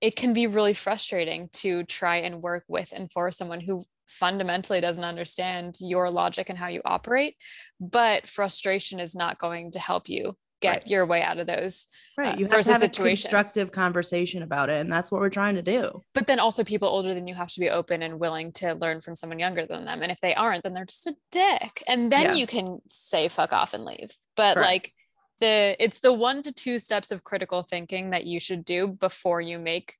it 0.00 0.16
can 0.16 0.32
be 0.34 0.46
really 0.46 0.74
frustrating 0.74 1.48
to 1.52 1.84
try 1.84 2.16
and 2.16 2.42
work 2.42 2.64
with 2.68 2.92
and 2.92 3.10
for 3.10 3.30
someone 3.32 3.60
who 3.60 3.84
fundamentally 4.06 4.80
doesn't 4.80 5.04
understand 5.04 5.76
your 5.80 6.10
logic 6.10 6.48
and 6.48 6.58
how 6.58 6.68
you 6.68 6.80
operate. 6.84 7.36
But 7.78 8.26
frustration 8.26 8.98
is 8.98 9.14
not 9.14 9.38
going 9.38 9.70
to 9.72 9.78
help 9.78 10.08
you 10.08 10.36
get 10.60 10.68
Right. 10.70 10.86
your 10.86 11.06
way 11.06 11.22
out 11.22 11.38
of 11.38 11.46
those. 11.46 11.86
Right. 12.16 12.34
uh, 12.34 12.36
you 12.38 12.44
have 12.44 12.50
sorts 12.50 12.66
to 12.68 12.72
have 12.74 12.82
a 12.82 12.88
constructive 12.88 13.72
conversation 13.72 14.42
about 14.42 14.68
it. 14.68 14.80
And 14.80 14.92
that's 14.92 15.10
what 15.10 15.20
we're 15.20 15.30
trying 15.30 15.54
to 15.56 15.62
do. 15.62 16.04
But 16.14 16.26
then 16.26 16.38
also 16.38 16.64
people 16.64 16.88
older 16.88 17.14
than 17.14 17.26
you 17.26 17.34
have 17.34 17.48
to 17.48 17.60
be 17.60 17.70
open 17.70 18.02
and 18.02 18.20
willing 18.20 18.52
to 18.52 18.74
learn 18.74 19.00
from 19.00 19.16
someone 19.16 19.38
younger 19.38 19.64
than 19.66 19.84
them. 19.84 20.02
And 20.02 20.12
if 20.12 20.20
they 20.20 20.34
aren't, 20.34 20.62
then 20.64 20.74
they're 20.74 20.84
just 20.84 21.06
a 21.06 21.14
dick. 21.30 21.82
And 21.86 22.12
then 22.12 22.22
Yeah. 22.22 22.32
you 22.34 22.46
can 22.46 22.80
say 22.88 23.28
fuck 23.28 23.52
off 23.52 23.72
and 23.74 23.84
leave. 23.84 24.10
But 24.36 24.54
Correct. 24.54 24.66
like 24.68 24.94
the 25.40 25.74
it's 25.78 26.00
the 26.00 26.12
one 26.12 26.42
to 26.42 26.52
two 26.52 26.78
steps 26.78 27.10
of 27.10 27.24
critical 27.24 27.62
thinking 27.62 28.10
that 28.10 28.26
you 28.26 28.38
should 28.38 28.62
do 28.64 28.86
before 28.86 29.40
you 29.40 29.58
make 29.58 29.96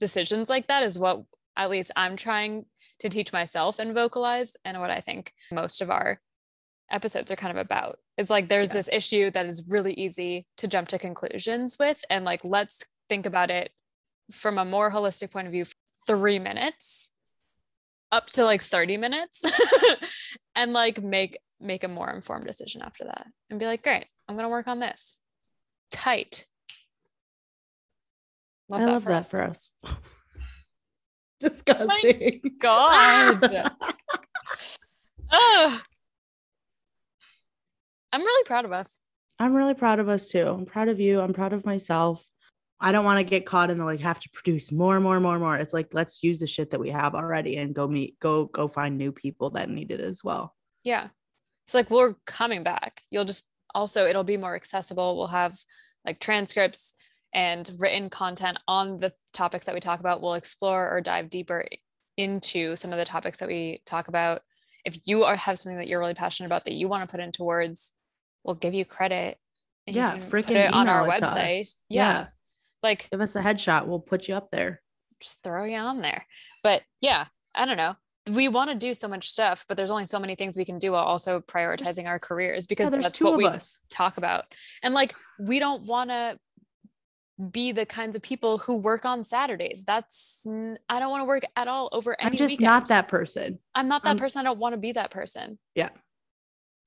decisions 0.00 0.48
like 0.50 0.66
that 0.68 0.82
is 0.82 0.98
what 0.98 1.22
at 1.56 1.70
least 1.70 1.92
I'm 1.96 2.16
trying 2.16 2.64
to 3.00 3.08
teach 3.08 3.32
myself 3.32 3.78
and 3.78 3.94
vocalize 3.94 4.56
and 4.64 4.80
what 4.80 4.90
I 4.90 5.00
think 5.00 5.32
most 5.52 5.80
of 5.80 5.90
our 5.90 6.20
episodes 6.90 7.30
are 7.30 7.36
kind 7.36 7.56
of 7.56 7.56
about 7.64 7.98
is 8.16 8.30
like 8.30 8.48
there's 8.48 8.70
Yeah. 8.70 8.74
this 8.74 8.88
issue 8.92 9.30
that 9.30 9.46
is 9.46 9.64
really 9.68 9.94
easy 9.94 10.46
to 10.56 10.66
jump 10.68 10.88
to 10.88 10.98
conclusions 10.98 11.78
with 11.78 12.04
and 12.10 12.24
like 12.24 12.40
let's 12.44 12.84
think 13.08 13.26
about 13.26 13.50
it 13.50 13.70
from 14.30 14.58
a 14.58 14.64
more 14.64 14.90
holistic 14.90 15.30
point 15.30 15.46
of 15.46 15.52
view 15.52 15.64
3 16.06 16.38
minutes 16.38 17.10
up 18.12 18.26
to 18.26 18.44
like 18.44 18.62
30 18.62 18.96
minutes 18.96 19.42
and 20.56 20.72
like 20.72 21.02
make 21.02 21.38
make 21.60 21.84
a 21.84 21.88
more 21.88 22.10
informed 22.10 22.46
decision 22.46 22.82
after 22.82 23.04
that 23.04 23.26
and 23.50 23.58
be 23.60 23.66
like 23.66 23.82
great 23.82 24.06
I'm 24.28 24.34
going 24.36 24.44
to 24.44 24.48
work 24.50 24.66
on 24.68 24.80
this 24.80 25.18
tight 25.90 26.46
I 28.72 28.84
love 28.84 29.04
that 29.04 29.26
for 29.26 29.42
us. 29.42 29.72
Oh 31.42 31.48
Disgusting. 31.48 32.40
God. 32.60 33.42
Ugh. 35.30 35.80
I'm 38.12 38.22
really 38.22 38.44
proud 38.44 38.64
of 38.64 38.72
us. 38.72 38.98
I'm 39.38 39.54
really 39.54 39.74
proud 39.74 40.00
of 40.00 40.08
us 40.08 40.28
too. 40.28 40.46
I'm 40.46 40.66
proud 40.66 40.88
of 40.88 41.00
you. 41.00 41.20
I'm 41.20 41.32
proud 41.32 41.52
of 41.52 41.64
myself. 41.64 42.24
I 42.80 42.92
don't 42.92 43.04
want 43.04 43.18
to 43.18 43.24
get 43.24 43.46
caught 43.46 43.70
in 43.70 43.78
the 43.78 43.84
like 43.84 44.00
have 44.00 44.20
to 44.20 44.30
produce 44.30 44.72
more, 44.72 45.00
more, 45.00 45.20
more, 45.20 45.38
more. 45.38 45.56
It's 45.56 45.74
like 45.74 45.88
let's 45.92 46.22
use 46.22 46.38
the 46.38 46.46
shit 46.46 46.70
that 46.70 46.80
we 46.80 46.90
have 46.90 47.14
already 47.14 47.56
and 47.56 47.74
go 47.74 47.86
meet, 47.86 48.18
go, 48.20 48.46
go 48.46 48.68
find 48.68 48.96
new 48.96 49.12
people 49.12 49.50
that 49.50 49.68
need 49.68 49.90
it 49.90 50.00
as 50.00 50.24
well. 50.24 50.54
Yeah. 50.82 51.08
It's 51.66 51.74
like 51.74 51.90
we're 51.90 52.14
coming 52.26 52.62
back. 52.62 53.02
You'll 53.10 53.26
just 53.26 53.44
also, 53.74 54.06
it'll 54.06 54.24
be 54.24 54.38
more 54.38 54.56
accessible. 54.56 55.16
We'll 55.16 55.26
have 55.28 55.56
like 56.04 56.20
transcripts 56.20 56.94
and 57.32 57.70
written 57.78 58.10
content 58.10 58.58
on 58.66 58.98
the 58.98 59.12
topics 59.32 59.66
that 59.66 59.74
we 59.74 59.80
talk 59.80 60.00
about. 60.00 60.22
We'll 60.22 60.34
explore 60.34 60.90
or 60.90 61.00
dive 61.00 61.30
deeper 61.30 61.66
into 62.16 62.76
some 62.76 62.92
of 62.92 62.98
the 62.98 63.04
topics 63.04 63.38
that 63.38 63.48
we 63.48 63.82
talk 63.86 64.08
about. 64.08 64.42
If 64.84 65.06
you 65.06 65.24
are 65.24 65.36
have 65.36 65.58
something 65.58 65.78
that 65.78 65.86
you're 65.86 66.00
really 66.00 66.14
passionate 66.14 66.48
about 66.48 66.64
that 66.64 66.74
you 66.74 66.88
want 66.88 67.04
to 67.04 67.10
put 67.10 67.20
into 67.20 67.44
words, 67.44 67.92
we'll 68.44 68.54
give 68.56 68.74
you 68.74 68.84
credit. 68.84 69.38
you 69.86 69.94
Yeah, 69.94 70.16
freaking 70.16 70.46
put 70.46 70.56
it 70.56 70.72
on 70.72 70.88
our 70.88 71.06
it 71.06 71.10
website. 71.20 71.74
Yeah. 71.88 72.02
Yeah. 72.12 72.26
Like 72.82 73.08
Give 73.10 73.20
us 73.20 73.36
a 73.36 73.42
headshot. 73.42 73.86
We'll 73.86 74.00
put 74.00 74.28
you 74.28 74.34
up 74.34 74.50
there. 74.50 74.80
just 75.20 75.42
throw 75.42 75.64
you 75.64 75.76
on 75.76 76.00
there. 76.00 76.24
But 76.62 76.82
yeah, 77.00 77.26
I 77.54 77.64
don't 77.66 77.76
know. 77.76 77.96
We 78.30 78.48
want 78.48 78.70
to 78.70 78.76
do 78.76 78.94
so 78.94 79.08
much 79.08 79.30
stuff, 79.30 79.64
but 79.68 79.76
there's 79.76 79.90
only 79.90 80.06
so 80.06 80.18
many 80.18 80.34
things 80.34 80.56
we 80.56 80.64
can 80.64 80.78
do 80.78 80.92
while 80.92 81.04
also 81.04 81.40
prioritizing 81.40 82.06
our 82.06 82.18
careers 82.18 82.66
because 82.66 82.90
Yeah, 82.92 82.98
that's 83.00 83.20
what 83.20 83.36
we 83.36 83.46
us. 83.46 83.78
talk 83.90 84.16
about. 84.18 84.44
And 84.82 84.94
like, 84.94 85.14
we 85.38 85.58
don't 85.58 85.84
want 85.86 86.10
to 86.10 86.38
be 87.50 87.72
the 87.72 87.86
kinds 87.86 88.14
of 88.14 88.22
people 88.22 88.58
who 88.58 88.76
work 88.76 89.04
on 89.06 89.24
Saturdays. 89.24 89.84
That's, 89.86 90.46
I 90.88 91.00
don't 91.00 91.10
want 91.10 91.22
to 91.22 91.26
work 91.26 91.42
at 91.56 91.68
all 91.68 91.88
over 91.92 92.14
any 92.20 92.32
I'm 92.32 92.36
just 92.36 92.52
weekend. 92.52 92.64
not 92.66 92.88
that 92.88 93.08
person. 93.08 93.58
I'm 93.74 93.88
not 93.88 94.02
that 94.04 94.10
I'm- 94.10 94.18
person. 94.18 94.40
I 94.40 94.44
don't 94.44 94.58
want 94.58 94.74
to 94.74 94.78
be 94.78 94.92
that 94.92 95.10
person. 95.10 95.58
Yeah. 95.74 95.88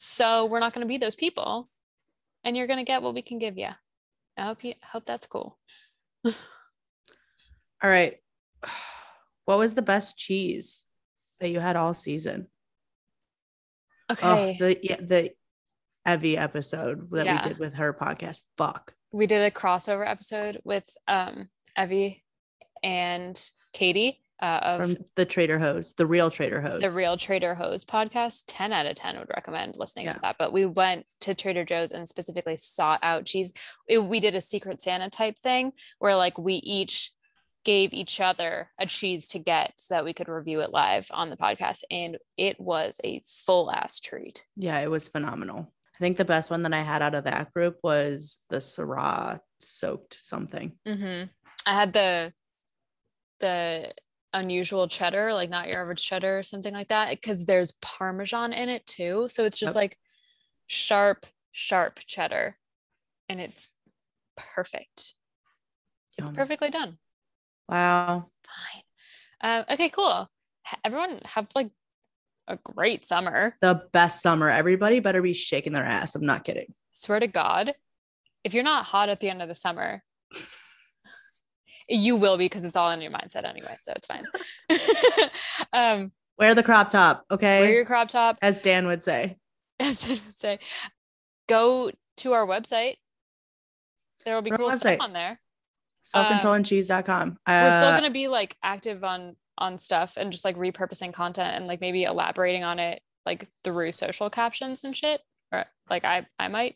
So 0.06 0.46
we're 0.48 0.60
not 0.60 0.74
going 0.74 0.86
to 0.86 0.88
be 0.88 0.98
those 0.98 1.16
people. 1.16 1.70
And 2.44 2.58
you're 2.58 2.68
going 2.68 2.80
to 2.80 2.84
get 2.84 3.02
what 3.02 3.14
we 3.14 3.22
can 3.22 3.40
give 3.40 3.58
you. 3.58 3.70
I 4.38 4.42
hope 4.44 4.64
you 4.66 4.74
hope 4.84 5.06
that's 5.06 5.28
cool. 5.28 5.58
All 6.26 6.34
right. 7.84 8.18
What 9.46 9.60
was 9.60 9.74
the 9.74 9.82
best 9.82 10.18
cheese 10.18 10.86
that 11.42 11.50
you 11.50 11.60
had 11.60 11.76
all 11.76 11.94
season? 11.94 12.48
Okay. 14.10 14.56
Oh, 14.58 14.66
the 14.66 14.80
yeah, 14.82 14.96
the 15.02 15.32
Evie 16.08 16.38
episode 16.38 17.12
that 17.12 17.26
Yeah. 17.26 17.44
we 17.44 17.50
did 17.50 17.60
with 17.60 17.74
her 17.74 17.94
podcast. 17.94 18.40
Fuck. 18.58 18.94
we 19.12 19.28
did 19.28 19.42
a 19.42 19.52
crossover 19.52 20.10
episode 20.10 20.62
with 20.64 20.90
um 21.10 21.50
Evie 21.78 22.24
and 22.82 23.38
Katie 23.74 24.23
uh, 24.42 24.60
of 24.64 24.82
From 24.82 25.06
the 25.16 25.26
Trader 25.26 25.60
Hose, 25.60 25.94
the 25.94 26.06
real 26.06 26.30
Trader 26.32 26.62
Hose. 26.62 26.82
the 26.82 26.90
Real 26.92 27.16
Trader 27.18 27.56
Hose 27.56 27.86
podcast. 27.86 28.44
10 28.48 28.74
out 28.74 28.86
of 28.86 28.96
10 28.96 29.18
would 29.20 29.30
recommend 29.30 29.78
listening 29.78 30.06
Yeah. 30.06 30.12
to 30.14 30.20
that. 30.22 30.36
But 30.38 30.52
we 30.52 30.66
went 30.66 31.06
to 31.22 31.34
Trader 31.34 31.64
Joe's 31.64 31.92
and 31.92 32.08
specifically 32.10 32.58
sought 32.58 33.00
out 33.04 33.26
cheese. 33.26 33.54
It- 33.88 34.00
we 34.00 34.20
did 34.20 34.36
a 34.36 34.42
Secret 34.42 34.82
Santa 34.82 35.10
type 35.10 35.40
thing 35.40 35.74
where 36.00 36.16
like 36.16 36.38
we 36.38 36.56
each 36.56 37.12
gave 37.64 37.94
each 37.94 38.20
other 38.20 38.70
a 38.78 38.86
cheese 38.86 39.30
to 39.30 39.40
get 39.40 39.74
so 39.78 39.94
that 39.96 40.04
we 40.04 40.12
could 40.12 40.28
review 40.28 40.60
it 40.60 40.72
live 40.72 41.08
on 41.14 41.30
the 41.30 41.38
podcast. 41.38 41.84
And 41.90 42.18
it 42.36 42.60
was 42.60 43.00
a 43.06 43.22
full 43.26 43.72
ass 43.72 44.02
treat. 44.02 44.46
yeah, 44.58 44.80
it 44.80 44.92
was 44.92 45.08
phenomenal. 45.08 45.72
I 45.96 46.00
think 46.00 46.18
the 46.18 46.26
best 46.26 46.50
one 46.50 46.64
that 46.64 46.74
I 46.74 46.82
had 46.82 47.02
out 47.02 47.16
of 47.16 47.24
that 47.24 47.54
group 47.54 47.78
was 47.82 48.40
the 48.50 48.58
Syrah 48.58 49.40
soaked 49.62 50.18
something. 50.20 50.74
hmm 50.86 51.24
I 51.66 51.74
had 51.74 51.94
the 51.94 52.34
the 53.40 53.94
unusual 54.34 54.88
cheddar, 54.88 55.34
like 55.34 55.50
not 55.50 55.68
your 55.68 55.82
average 55.82 56.04
cheddar 56.04 56.40
or 56.40 56.44
something 56.44 56.74
like 56.74 56.88
that, 56.90 57.10
because 57.12 57.46
there's 57.46 57.72
parmesan 57.82 58.54
in 58.54 58.70
it 58.70 58.86
too. 58.88 59.28
So 59.30 59.46
it's 59.46 59.58
just 59.60 59.76
Yep. 59.76 59.82
like 59.82 59.98
sharp, 60.68 61.26
sharp 61.52 62.00
cheddar, 62.06 62.58
and 63.30 63.40
it's 63.40 63.70
perfect. 64.36 65.14
It's 66.18 66.30
Yum. 66.30 66.36
perfectly 66.36 66.70
done. 66.70 66.98
Wow. 67.70 68.30
Fine. 68.46 68.84
Uh, 69.42 69.64
okay, 69.74 69.90
cool. 69.90 70.30
Everyone 70.84 71.20
have 71.26 71.50
like 71.56 71.72
a 72.48 72.58
great 72.58 73.06
summer. 73.06 73.56
The 73.62 73.84
best 73.92 74.22
summer. 74.22 74.50
Everybody 74.50 75.00
better 75.00 75.22
be 75.22 75.34
shaking 75.34 75.74
their 75.74 75.86
ass. 75.86 76.16
I'm 76.16 76.26
not 76.26 76.44
kidding. 76.44 76.74
Swear 76.94 77.20
to 77.20 77.28
God, 77.28 77.74
if 78.44 78.54
you're 78.54 78.64
not 78.64 78.86
hot 78.86 79.10
at 79.10 79.20
the 79.20 79.30
end 79.30 79.42
of 79.42 79.48
the 79.48 79.56
summer, 79.56 80.04
you 81.90 82.16
will 82.16 82.38
be 82.38 82.46
because 82.46 82.64
it's 82.66 82.76
all 82.76 82.92
in 82.92 83.02
your 83.02 83.12
mindset 83.12 83.46
anyway. 83.48 83.76
So 83.80 83.94
it's 83.96 84.08
fine. 84.08 84.26
um, 85.74 86.12
Wear 86.40 86.56
the 86.56 86.64
crop 86.64 86.90
top, 86.90 87.24
okay? 87.30 87.60
wear 87.62 87.72
your 87.74 87.86
crop 87.86 88.08
top, 88.10 88.38
As 88.42 88.62
Dan 88.62 88.88
would 88.88 89.04
say. 89.04 89.38
as 89.80 90.00
Ted 90.02 90.20
would 90.26 90.38
say. 90.38 90.60
Go 91.48 91.92
to 92.18 92.34
our 92.34 92.46
website. 92.48 92.96
There 94.26 94.34
will 94.34 94.42
be 94.42 94.50
cool 94.52 94.70
website. 94.70 94.78
stuff 94.80 94.98
on 95.02 95.14
there. 95.14 95.40
Selfcontrolandcheese.com. 96.06 97.38
We're 97.48 97.70
still 97.72 97.84
Uh, 97.90 97.96
gonna 97.96 98.10
be 98.10 98.28
like 98.28 98.56
active 98.64 99.04
on 99.04 99.36
on 99.58 99.78
stuff 99.78 100.18
and 100.18 100.32
just 100.32 100.44
like 100.44 100.58
repurposing 100.58 101.14
content 101.14 101.56
and 101.56 101.68
like 101.68 101.80
maybe 101.80 102.04
elaborating 102.04 102.64
on 102.64 102.80
it 102.80 103.02
like 103.26 103.48
through 103.64 103.92
social 103.92 104.30
captions 104.30 104.84
and 104.84 104.96
shit. 104.96 105.22
Or 105.52 105.66
like 105.90 106.04
I 106.06 106.26
I 106.40 106.48
might 106.48 106.76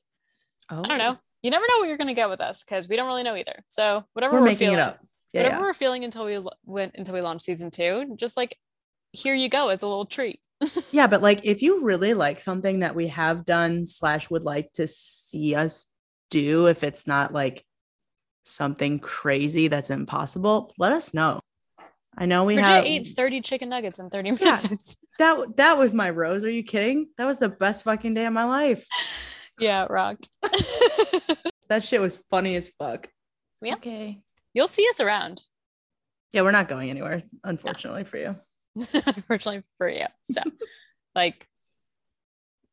oh, 0.70 0.84
I 0.84 0.88
don't 0.88 0.98
know. 1.00 1.18
You 1.44 1.52
never 1.52 1.66
know 1.68 1.80
what 1.80 1.88
you're 1.88 1.98
gonna 1.98 2.14
get 2.14 2.30
with 2.30 2.42
us 2.42 2.64
because 2.64 2.88
we 2.88 2.96
don't 2.96 3.08
really 3.08 3.24
know 3.24 3.36
either. 3.36 3.64
So 3.70 4.06
whatever 4.14 4.34
We're 4.34 4.40
we're, 4.40 4.46
making 4.46 4.68
feeling, 4.68 4.80
it 4.80 4.82
up. 4.82 5.00
Yeah, 5.34 5.42
whatever 5.44 5.62
yeah. 5.62 5.68
we're 5.68 5.74
feeling 5.74 6.04
until 6.04 6.26
we 6.26 6.40
went 6.66 6.96
until 6.96 7.14
we 7.14 7.22
launch 7.22 7.42
season 7.42 7.72
two, 7.72 8.16
just 8.16 8.38
like 8.38 8.58
here 9.12 9.34
you 9.34 9.50
go 9.50 9.70
as 9.70 9.82
a 9.82 9.88
little 9.88 10.06
treat. 10.06 10.40
Yeah, 10.92 11.08
but 11.08 11.22
like 11.22 11.42
if 11.44 11.62
you 11.62 11.84
really 11.84 12.14
like 12.14 12.40
something 12.40 12.80
that 12.80 12.96
we 12.96 13.10
have 13.10 13.46
done 13.46 13.86
slash 13.86 14.30
would 14.30 14.44
like 14.44 14.74
to 14.74 14.88
see 14.88 15.54
us 15.54 15.86
do, 16.32 16.68
if 16.68 16.84
it's 16.84 17.06
not 17.06 17.34
like 17.34 17.64
something 18.44 19.00
crazy 19.00 19.68
that's 19.68 19.90
impossible, 19.90 20.74
let 20.78 20.94
us 20.94 21.14
know. 21.14 21.40
I 22.18 22.26
know 22.26 22.46
we 22.46 22.56
Bridget 22.56 22.70
have 22.70 22.86
ate 22.86 23.08
30 23.08 23.42
chicken 23.42 23.70
nuggets 23.70 24.00
in 24.00 24.10
30 24.10 24.32
minutes. 24.32 24.98
Yeah. 25.20 25.36
that 25.36 25.58
that 25.58 25.78
was 25.78 25.94
my 25.94 26.10
rose. 26.10 26.44
Are 26.44 26.50
you 26.50 26.64
kidding? 26.64 27.10
That 27.18 27.26
was 27.26 27.38
the 27.38 27.50
best 27.50 27.84
fucking 27.84 28.16
day 28.16 28.26
of 28.26 28.34
my 28.34 28.46
life. 28.46 28.88
yeah, 29.60 29.84
it 29.84 29.92
rocked. 29.92 30.30
That 31.70 31.84
shit 31.84 32.02
was 32.02 32.18
funny 32.30 32.56
as 32.56 32.70
fuck. 32.70 33.10
Yeah. 33.62 33.76
Okay. 33.76 34.22
You'll 34.54 34.68
see 34.68 34.88
us 34.90 35.00
around. 35.00 35.44
Yeah, 36.32 36.42
we're 36.42 36.52
not 36.52 36.68
going 36.68 36.90
anywhere, 36.90 37.24
unfortunately 37.44 38.04
for 38.04 38.18
you. 38.18 38.36
unfortunately 38.76 39.64
for 39.78 39.90
you. 39.90 40.06
So, 40.24 40.42
like, 41.16 41.48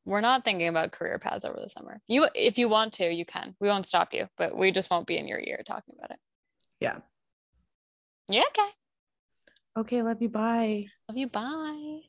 we're 0.04 0.20
not 0.20 0.44
thinking 0.44 0.68
about 0.68 0.92
career 0.92 1.18
paths 1.18 1.44
over 1.44 1.58
the 1.60 1.68
summer. 1.68 2.00
You, 2.06 2.28
if 2.34 2.58
you 2.58 2.68
want 2.68 2.92
to, 2.94 3.10
you 3.10 3.24
can. 3.24 3.54
We 3.60 3.68
won't 3.68 3.86
stop 3.86 4.12
you, 4.12 4.28
but 4.36 4.56
we 4.56 4.70
just 4.70 4.90
won't 4.90 5.06
be 5.06 5.16
in 5.16 5.28
your 5.28 5.40
ear 5.40 5.62
talking 5.64 5.94
about 5.98 6.10
it. 6.10 6.18
Yeah. 6.80 6.98
Yeah. 8.28 8.42
Okay. 8.48 8.68
Okay, 9.76 10.02
love 10.02 10.20
you. 10.20 10.28
Bye. 10.28 10.86
Love 11.08 11.16
you. 11.16 11.28
Bye. 11.28 12.00